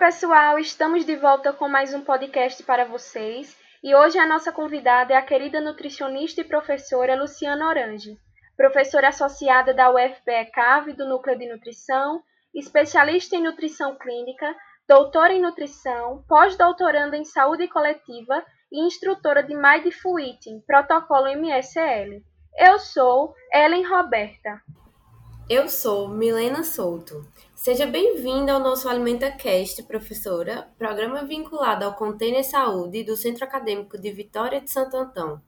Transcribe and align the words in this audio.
Pessoal, 0.00 0.58
estamos 0.58 1.04
de 1.04 1.14
volta 1.14 1.52
com 1.52 1.68
mais 1.68 1.92
um 1.92 2.00
podcast 2.00 2.62
para 2.62 2.86
vocês 2.86 3.54
e 3.84 3.94
hoje 3.94 4.18
a 4.18 4.26
nossa 4.26 4.50
convidada 4.50 5.12
é 5.12 5.16
a 5.18 5.20
querida 5.20 5.60
nutricionista 5.60 6.40
e 6.40 6.44
professora 6.44 7.14
Luciana 7.14 7.68
Orange, 7.68 8.16
professora 8.56 9.08
associada 9.08 9.74
da 9.74 9.90
UFPE 9.92 10.52
CAV 10.54 10.94
do 10.94 11.06
Núcleo 11.06 11.38
de 11.38 11.46
Nutrição, 11.46 12.22
especialista 12.54 13.36
em 13.36 13.42
nutrição 13.42 13.94
clínica, 13.94 14.56
doutora 14.88 15.34
em 15.34 15.42
nutrição, 15.42 16.24
pós-doutoranda 16.26 17.18
em 17.18 17.24
saúde 17.26 17.68
coletiva 17.68 18.42
e 18.72 18.80
instrutora 18.80 19.42
de 19.42 19.54
Mindful 19.54 20.18
Eating, 20.18 20.62
protocolo 20.66 21.28
MSL. 21.28 22.24
Eu 22.58 22.78
sou 22.78 23.34
Ellen 23.52 23.86
Roberta. 23.86 24.62
Eu 25.50 25.68
sou 25.68 26.06
Milena 26.06 26.62
Souto. 26.62 27.26
Seja 27.56 27.84
bem-vinda 27.84 28.52
ao 28.52 28.60
nosso 28.60 28.88
Alimenta 28.88 29.32
Cast, 29.32 29.82
professora, 29.82 30.70
programa 30.78 31.24
vinculado 31.24 31.84
ao 31.84 31.96
Container 31.96 32.44
Saúde 32.44 33.02
do 33.02 33.16
Centro 33.16 33.42
Acadêmico 33.42 33.98
de 33.98 34.12
Vitória 34.12 34.60
de 34.60 34.70
Santo 34.70 34.96
Antão. 34.96 35.42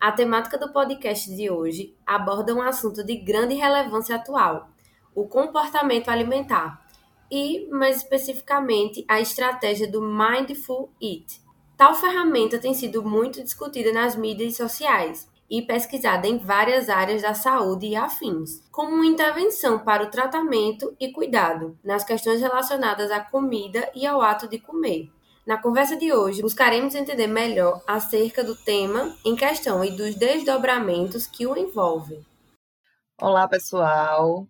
A 0.00 0.10
temática 0.10 0.56
do 0.56 0.72
podcast 0.72 1.30
de 1.36 1.50
hoje 1.50 1.94
aborda 2.06 2.54
um 2.54 2.62
assunto 2.62 3.04
de 3.04 3.14
grande 3.14 3.52
relevância 3.52 4.16
atual, 4.16 4.70
o 5.14 5.28
comportamento 5.28 6.08
alimentar, 6.08 6.82
e, 7.30 7.68
mais 7.70 7.98
especificamente, 7.98 9.04
a 9.06 9.20
estratégia 9.20 9.86
do 9.86 10.00
Mindful 10.00 10.90
Eat. 10.98 11.42
Tal 11.76 11.94
ferramenta 11.94 12.58
tem 12.58 12.72
sido 12.72 13.02
muito 13.02 13.42
discutida 13.42 13.92
nas 13.92 14.16
mídias 14.16 14.56
sociais 14.56 15.30
e 15.52 15.60
pesquisada 15.60 16.26
em 16.26 16.38
várias 16.38 16.88
áreas 16.88 17.20
da 17.20 17.34
saúde 17.34 17.88
e 17.88 17.94
afins, 17.94 18.66
como 18.72 18.94
uma 18.94 19.04
intervenção 19.04 19.78
para 19.78 20.02
o 20.02 20.10
tratamento 20.10 20.96
e 20.98 21.12
cuidado 21.12 21.78
nas 21.84 22.02
questões 22.02 22.40
relacionadas 22.40 23.10
à 23.10 23.20
comida 23.20 23.86
e 23.94 24.06
ao 24.06 24.22
ato 24.22 24.48
de 24.48 24.58
comer. 24.58 25.10
Na 25.46 25.60
conversa 25.60 25.94
de 25.94 26.10
hoje, 26.10 26.40
buscaremos 26.40 26.94
entender 26.94 27.26
melhor 27.26 27.82
acerca 27.86 28.42
do 28.42 28.56
tema 28.56 29.14
em 29.26 29.36
questão 29.36 29.84
e 29.84 29.94
dos 29.94 30.14
desdobramentos 30.14 31.26
que 31.26 31.46
o 31.46 31.54
envolvem. 31.54 32.24
Olá, 33.20 33.46
pessoal. 33.46 34.46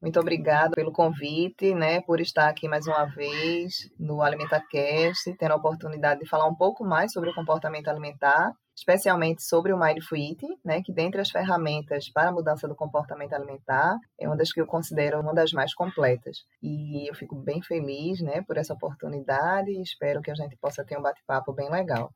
Muito 0.00 0.18
obrigada 0.18 0.70
pelo 0.74 0.92
convite, 0.92 1.74
né, 1.74 2.00
por 2.00 2.18
estar 2.18 2.48
aqui 2.48 2.66
mais 2.66 2.86
uma 2.86 3.04
vez 3.04 3.90
no 3.98 4.22
AlimentaCast, 4.22 5.34
tendo 5.38 5.52
a 5.52 5.56
oportunidade 5.56 6.20
de 6.20 6.28
falar 6.28 6.46
um 6.46 6.54
pouco 6.54 6.82
mais 6.82 7.12
sobre 7.12 7.28
o 7.28 7.34
comportamento 7.34 7.88
alimentar, 7.88 8.52
especialmente 8.76 9.42
sobre 9.42 9.72
o 9.72 9.78
Mindful 9.78 10.18
Eating, 10.18 10.58
né, 10.62 10.82
que 10.82 10.92
dentre 10.92 11.20
as 11.20 11.30
ferramentas 11.30 12.10
para 12.10 12.28
a 12.28 12.32
mudança 12.32 12.68
do 12.68 12.74
comportamento 12.74 13.32
alimentar, 13.32 13.96
é 14.20 14.28
uma 14.28 14.36
das 14.36 14.52
que 14.52 14.60
eu 14.60 14.66
considero 14.66 15.18
uma 15.18 15.34
das 15.34 15.52
mais 15.52 15.74
completas. 15.74 16.44
E 16.62 17.08
eu 17.08 17.14
fico 17.14 17.34
bem 17.34 17.62
feliz, 17.62 18.20
né, 18.20 18.42
por 18.42 18.58
essa 18.58 18.74
oportunidade 18.74 19.70
e 19.70 19.82
espero 19.82 20.20
que 20.20 20.30
a 20.30 20.34
gente 20.34 20.56
possa 20.56 20.84
ter 20.84 20.98
um 20.98 21.02
bate-papo 21.02 21.52
bem 21.52 21.70
legal. 21.70 22.12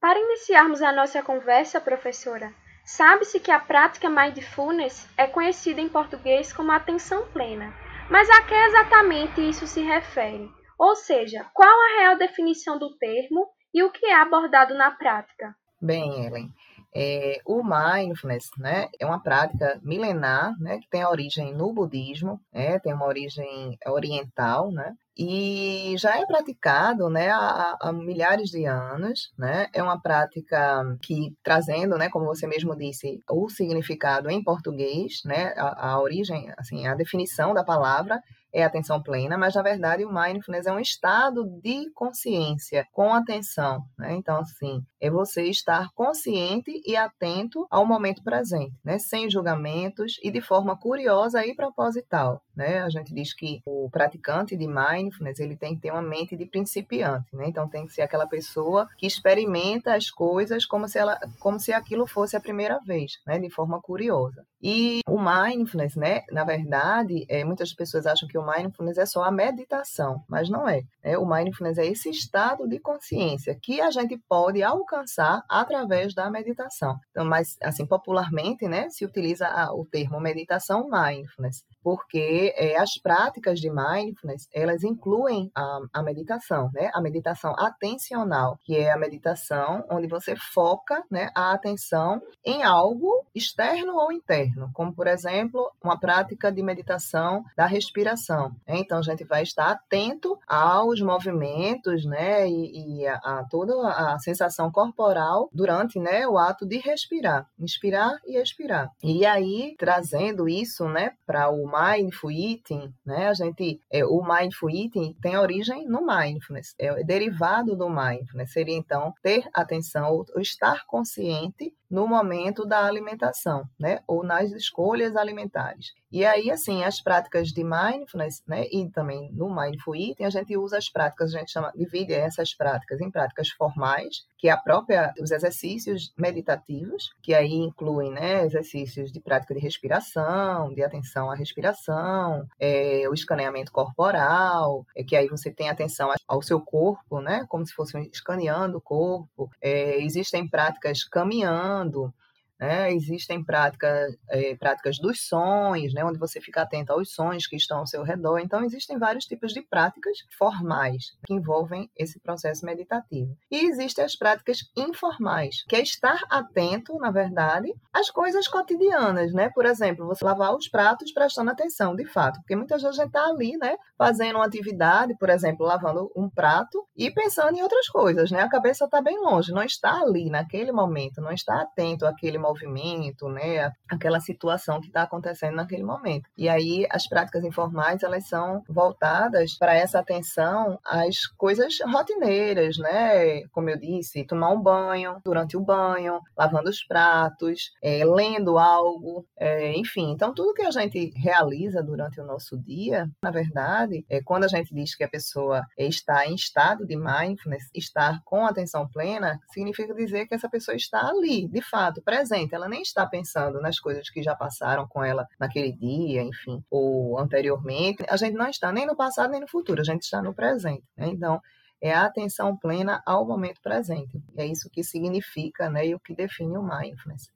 Para 0.00 0.18
iniciarmos 0.18 0.82
a 0.82 0.92
nossa 0.92 1.22
conversa, 1.22 1.80
professora, 1.80 2.52
sabe-se 2.84 3.38
que 3.38 3.50
a 3.50 3.60
prática 3.60 4.10
mindfulness 4.10 5.08
é 5.16 5.26
conhecida 5.26 5.80
em 5.80 5.88
português 5.88 6.52
como 6.52 6.72
atenção 6.72 7.26
plena. 7.28 7.72
Mas 8.10 8.28
a 8.30 8.42
que 8.42 8.54
exatamente 8.54 9.48
isso 9.48 9.66
se 9.66 9.82
refere? 9.82 10.48
Ou 10.78 10.96
seja, 10.96 11.44
qual 11.52 11.68
a 11.68 12.00
real 12.00 12.16
definição 12.16 12.78
do 12.78 12.96
termo 12.96 13.48
e 13.74 13.82
o 13.82 13.90
que 13.90 14.06
é 14.06 14.14
abordado 14.14 14.74
na 14.74 14.90
prática? 14.90 15.54
Bem, 15.80 16.26
Ellen, 16.26 16.52
é, 16.94 17.40
o 17.46 17.62
mindfulness 17.62 18.50
né, 18.58 18.88
é 18.98 19.06
uma 19.06 19.22
prática 19.22 19.78
milenar 19.82 20.58
né, 20.58 20.78
que 20.78 20.88
tem 20.88 21.04
origem 21.04 21.54
no 21.54 21.72
budismo, 21.72 22.40
né, 22.52 22.78
tem 22.80 22.92
uma 22.92 23.06
origem 23.06 23.78
oriental, 23.86 24.72
né, 24.72 24.94
e 25.16 25.94
já 25.98 26.18
é 26.18 26.26
praticado 26.26 27.08
né, 27.10 27.30
há, 27.30 27.76
há, 27.80 27.92
milhares 27.92 28.50
de 28.50 28.64
anos. 28.64 29.32
Né? 29.36 29.66
É 29.74 29.82
uma 29.82 30.00
prática 30.00 30.84
que, 31.02 31.34
trazendo, 31.42 31.98
né, 31.98 32.08
como 32.08 32.26
você 32.26 32.46
mesmo 32.46 32.76
disse, 32.76 33.20
o 33.28 33.48
significado 33.48 34.30
em 34.30 34.42
português, 34.42 35.20
né, 35.24 35.54
a, 35.56 35.90
a 35.90 36.00
origem, 36.00 36.52
assim, 36.56 36.86
a 36.86 36.94
definição 36.94 37.52
da 37.52 37.64
palavra 37.64 38.20
é 38.52 38.64
atenção 38.64 39.02
plena, 39.02 39.36
mas 39.36 39.54
na 39.54 39.62
verdade 39.62 40.04
o 40.04 40.12
mindfulness 40.12 40.66
é 40.66 40.72
um 40.72 40.78
estado 40.78 41.44
de 41.62 41.90
consciência 41.92 42.86
com 42.92 43.12
atenção, 43.12 43.84
né? 43.98 44.14
Então 44.14 44.38
assim, 44.38 44.82
é 45.00 45.10
você 45.10 45.44
estar 45.44 45.90
consciente 45.94 46.80
e 46.84 46.96
atento 46.96 47.66
ao 47.70 47.86
momento 47.86 48.22
presente, 48.22 48.74
né? 48.84 48.98
Sem 48.98 49.30
julgamentos 49.30 50.18
e 50.22 50.30
de 50.30 50.40
forma 50.40 50.76
curiosa 50.76 51.44
e 51.46 51.54
proposital, 51.54 52.42
né? 52.54 52.80
A 52.80 52.88
gente 52.88 53.14
diz 53.14 53.34
que 53.34 53.60
o 53.66 53.88
praticante 53.90 54.56
de 54.56 54.66
mindfulness, 54.66 55.38
ele 55.38 55.56
tem 55.56 55.74
que 55.74 55.82
ter 55.82 55.90
uma 55.90 56.02
mente 56.02 56.36
de 56.36 56.46
principiante, 56.46 57.34
né? 57.34 57.46
Então 57.48 57.68
tem 57.68 57.86
que 57.86 57.92
ser 57.92 58.02
aquela 58.02 58.26
pessoa 58.26 58.88
que 58.96 59.06
experimenta 59.06 59.94
as 59.94 60.10
coisas 60.10 60.64
como 60.64 60.88
se 60.88 60.98
ela 60.98 61.18
como 61.38 61.60
se 61.60 61.72
aquilo 61.72 62.06
fosse 62.06 62.36
a 62.36 62.40
primeira 62.40 62.78
vez, 62.80 63.12
né? 63.26 63.38
De 63.38 63.50
forma 63.50 63.80
curiosa. 63.80 64.44
E 64.60 65.00
o 65.06 65.18
mindfulness, 65.20 65.94
né, 65.94 66.22
na 66.32 66.42
verdade, 66.42 67.24
é, 67.28 67.44
muitas 67.44 67.72
pessoas 67.72 68.06
acham 68.06 68.28
que 68.28 68.37
o 68.38 68.46
mindfulness 68.46 68.98
é 68.98 69.06
só 69.06 69.24
a 69.24 69.30
meditação, 69.30 70.22
mas 70.28 70.48
não 70.48 70.68
é. 70.68 70.82
Né? 71.04 71.18
O 71.18 71.26
mindfulness 71.26 71.78
é 71.78 71.86
esse 71.86 72.08
estado 72.10 72.68
de 72.68 72.78
consciência 72.78 73.58
que 73.60 73.80
a 73.80 73.90
gente 73.90 74.18
pode 74.28 74.62
alcançar 74.62 75.42
através 75.48 76.14
da 76.14 76.30
meditação. 76.30 76.96
Então, 77.10 77.24
mas 77.24 77.56
assim, 77.62 77.86
popularmente, 77.86 78.66
né, 78.66 78.88
se 78.90 79.04
utiliza 79.04 79.48
o 79.72 79.84
termo 79.84 80.20
meditação 80.20 80.88
mindfulness, 80.88 81.64
porque 81.88 82.54
é, 82.56 82.76
as 82.78 82.98
práticas 82.98 83.58
de 83.60 83.70
mindfulness, 83.70 84.48
elas 84.52 84.84
incluem 84.84 85.50
a, 85.54 85.80
a 85.94 86.02
meditação, 86.02 86.70
né? 86.74 86.90
A 86.92 87.00
meditação 87.00 87.54
atencional, 87.58 88.58
que 88.62 88.76
é 88.76 88.92
a 88.92 88.98
meditação 88.98 89.84
onde 89.90 90.06
você 90.06 90.34
foca, 90.36 91.02
né, 91.10 91.30
a 91.34 91.52
atenção 91.52 92.20
em 92.44 92.62
algo 92.62 93.24
externo 93.34 93.96
ou 93.96 94.12
interno 94.12 94.70
como 94.72 94.92
por 94.94 95.06
exemplo, 95.06 95.70
uma 95.82 95.98
prática 95.98 96.50
de 96.50 96.62
meditação 96.62 97.44
da 97.56 97.66
respiração. 97.66 98.50
Né? 98.66 98.78
Então, 98.78 98.98
a 98.98 99.02
gente 99.02 99.24
vai 99.24 99.42
estar 99.42 99.70
atento 99.70 100.38
aos 100.46 101.00
movimentos, 101.00 102.04
né, 102.04 102.48
e, 102.48 103.00
e 103.00 103.06
a, 103.06 103.16
a, 103.16 103.44
toda 103.50 103.74
a 103.88 104.18
sensação 104.18 104.70
corporal 104.70 105.48
durante, 105.52 105.98
né, 105.98 106.26
o 106.26 106.38
ato 106.38 106.66
de 106.66 106.78
respirar, 106.78 107.46
inspirar 107.58 108.18
e 108.26 108.36
expirar. 108.36 108.90
E 109.02 109.24
aí, 109.26 109.74
trazendo 109.78 110.48
isso, 110.48 110.88
né, 110.88 111.12
para 111.26 111.50
o 111.50 111.66
mindful 111.78 112.30
eating, 112.30 112.92
né, 113.04 113.28
a 113.28 113.34
gente, 113.34 113.80
é, 113.90 114.04
o 114.04 114.22
mindful 114.22 114.70
eating 114.70 115.14
tem 115.20 115.36
origem 115.36 115.86
no 115.86 116.04
mindfulness, 116.04 116.74
é 116.78 117.02
derivado 117.04 117.76
do 117.76 117.88
mindfulness. 117.88 118.52
Seria 118.52 118.76
então 118.76 119.12
ter 119.22 119.48
atenção, 119.52 120.24
ou 120.34 120.40
estar 120.40 120.84
consciente 120.86 121.72
no 121.90 122.06
momento 122.06 122.66
da 122.66 122.84
alimentação, 122.84 123.64
né? 123.78 124.00
Ou 124.06 124.22
nas 124.22 124.50
escolhas 124.52 125.16
alimentares. 125.16 125.92
E 126.10 126.24
aí, 126.24 126.50
assim, 126.50 126.84
as 126.84 127.02
práticas 127.02 127.48
de 127.48 127.62
mindfulness, 127.62 128.42
né? 128.46 128.66
E 128.72 128.88
também 128.90 129.30
no 129.32 129.54
Mindful 129.54 129.94
Eating, 129.94 130.24
a 130.24 130.30
gente 130.30 130.56
usa 130.56 130.78
as 130.78 130.88
práticas, 130.88 131.34
a 131.34 131.38
gente 131.38 131.52
chama, 131.52 131.70
divide 131.74 132.14
essas 132.14 132.54
práticas 132.54 133.00
em 133.00 133.10
práticas 133.10 133.50
formais, 133.50 134.26
que 134.38 134.48
é 134.48 134.50
a 134.50 134.56
própria, 134.56 135.12
os 135.20 135.30
exercícios 135.30 136.12
meditativos, 136.16 137.10
que 137.22 137.34
aí 137.34 137.52
incluem, 137.52 138.10
né? 138.10 138.44
Exercícios 138.46 139.12
de 139.12 139.20
prática 139.20 139.54
de 139.54 139.60
respiração, 139.60 140.72
de 140.72 140.82
atenção 140.82 141.30
à 141.30 141.34
respiração, 141.34 142.46
é, 142.58 143.02
o 143.08 143.12
escaneamento 143.12 143.70
corporal, 143.70 144.86
é, 144.96 145.04
que 145.04 145.14
aí 145.14 145.28
você 145.28 145.50
tem 145.50 145.68
atenção 145.68 146.10
ao 146.26 146.42
seu 146.42 146.60
corpo, 146.60 147.20
né? 147.20 147.44
Como 147.48 147.66
se 147.66 147.74
fosse 147.74 147.98
escaneando 148.10 148.78
o 148.78 148.80
corpo. 148.80 149.50
É, 149.60 150.02
existem 150.02 150.48
práticas 150.48 151.04
caminhando, 151.04 151.77
falando 151.78 152.14
né? 152.58 152.92
Existem 152.92 153.42
práticas, 153.42 154.16
é, 154.28 154.54
práticas 154.56 154.98
dos 154.98 155.26
sonhos, 155.26 155.94
né? 155.94 156.04
Onde 156.04 156.18
você 156.18 156.40
fica 156.40 156.62
atento 156.62 156.92
aos 156.92 157.12
sonhos 157.12 157.46
que 157.46 157.56
estão 157.56 157.78
ao 157.78 157.86
seu 157.86 158.02
redor. 158.02 158.38
Então, 158.38 158.64
existem 158.64 158.98
vários 158.98 159.24
tipos 159.24 159.52
de 159.52 159.62
práticas 159.62 160.18
formais 160.36 161.16
que 161.26 161.34
envolvem 161.34 161.90
esse 161.96 162.18
processo 162.20 162.64
meditativo. 162.64 163.36
E 163.50 163.66
existem 163.66 164.04
as 164.04 164.16
práticas 164.16 164.58
informais, 164.76 165.64
que 165.68 165.76
é 165.76 165.82
estar 165.82 166.20
atento, 166.30 166.96
na 166.98 167.10
verdade, 167.10 167.72
às 167.92 168.10
coisas 168.10 168.48
cotidianas, 168.48 169.32
né? 169.32 169.50
Por 169.50 169.66
exemplo, 169.66 170.06
você 170.06 170.24
lavar 170.24 170.54
os 170.54 170.68
pratos 170.68 171.12
prestando 171.12 171.50
atenção, 171.50 171.94
de 171.94 172.04
fato, 172.06 172.40
porque 172.40 172.56
muitas 172.56 172.82
vezes 172.82 172.98
a 172.98 173.02
gente 173.02 173.14
está 173.14 173.26
ali, 173.26 173.56
né? 173.56 173.76
Fazendo 173.96 174.36
uma 174.36 174.46
atividade, 174.46 175.16
por 175.18 175.30
exemplo, 175.30 175.66
lavando 175.66 176.10
um 176.16 176.28
prato 176.28 176.86
e 176.96 177.10
pensando 177.10 177.56
em 177.56 177.62
outras 177.62 177.88
coisas, 177.88 178.30
né? 178.30 178.40
A 178.40 178.48
cabeça 178.48 178.84
está 178.84 179.00
bem 179.00 179.18
longe, 179.20 179.52
não 179.52 179.62
está 179.62 180.00
ali 180.00 180.30
naquele 180.30 180.72
momento, 180.72 181.20
não 181.20 181.32
está 181.32 181.62
atento 181.62 182.06
àquele 182.06 182.38
movimento, 182.48 183.28
né? 183.28 183.70
Aquela 183.88 184.20
situação 184.20 184.80
que 184.80 184.88
está 184.88 185.02
acontecendo 185.02 185.56
naquele 185.56 185.82
momento. 185.82 186.28
E 186.36 186.48
aí 186.48 186.86
as 186.90 187.06
práticas 187.06 187.44
informais 187.44 188.02
elas 188.02 188.26
são 188.26 188.62
voltadas 188.68 189.56
para 189.58 189.74
essa 189.74 189.98
atenção 189.98 190.78
às 190.84 191.26
coisas 191.26 191.78
rotineiras, 191.86 192.78
né? 192.78 193.42
Como 193.52 193.68
eu 193.68 193.78
disse, 193.78 194.24
tomar 194.24 194.50
um 194.50 194.60
banho 194.60 195.20
durante 195.24 195.56
o 195.56 195.60
banho, 195.60 196.20
lavando 196.36 196.70
os 196.70 196.82
pratos, 196.84 197.70
é, 197.82 198.04
lendo 198.04 198.58
algo, 198.58 199.26
é, 199.36 199.76
enfim. 199.76 200.10
Então 200.12 200.32
tudo 200.34 200.54
que 200.54 200.62
a 200.62 200.70
gente 200.70 201.12
realiza 201.16 201.82
durante 201.82 202.20
o 202.20 202.24
nosso 202.24 202.58
dia, 202.58 203.08
na 203.22 203.30
verdade, 203.30 204.04
é 204.08 204.22
quando 204.22 204.44
a 204.44 204.48
gente 204.48 204.74
diz 204.74 204.94
que 204.94 205.04
a 205.04 205.08
pessoa 205.08 205.62
está 205.76 206.26
em 206.26 206.34
estado 206.34 206.86
de 206.86 206.96
mindfulness, 206.96 207.70
estar 207.74 208.20
com 208.24 208.46
atenção 208.46 208.88
plena, 208.88 209.38
significa 209.52 209.94
dizer 209.94 210.26
que 210.26 210.34
essa 210.34 210.48
pessoa 210.48 210.76
está 210.76 211.08
ali, 211.08 211.48
de 211.48 211.60
fato, 211.60 212.02
presente. 212.02 212.37
Ela 212.52 212.68
nem 212.68 212.82
está 212.82 213.06
pensando 213.06 213.60
nas 213.60 213.80
coisas 213.80 214.08
que 214.10 214.22
já 214.22 214.34
passaram 214.34 214.86
com 214.86 215.02
ela 215.02 215.26
naquele 215.40 215.72
dia, 215.72 216.22
enfim, 216.22 216.62
ou 216.70 217.18
anteriormente. 217.18 218.04
A 218.08 218.16
gente 218.16 218.34
não 218.34 218.48
está 218.48 218.70
nem 218.70 218.86
no 218.86 218.94
passado 218.94 219.30
nem 219.30 219.40
no 219.40 219.48
futuro, 219.48 219.80
a 219.80 219.84
gente 219.84 220.02
está 220.02 220.22
no 220.22 220.34
presente. 220.34 220.84
Né? 220.96 221.08
Então, 221.08 221.40
é 221.80 221.92
a 221.92 222.04
atenção 222.04 222.56
plena 222.56 223.02
ao 223.06 223.26
momento 223.26 223.60
presente. 223.62 224.20
É 224.36 224.46
isso 224.46 224.68
que 224.70 224.82
significa, 224.82 225.70
né, 225.70 225.86
e 225.86 225.94
o 225.94 226.00
que 226.00 226.14
define 226.14 226.56
o 226.56 226.62
mindfulness. 226.62 227.30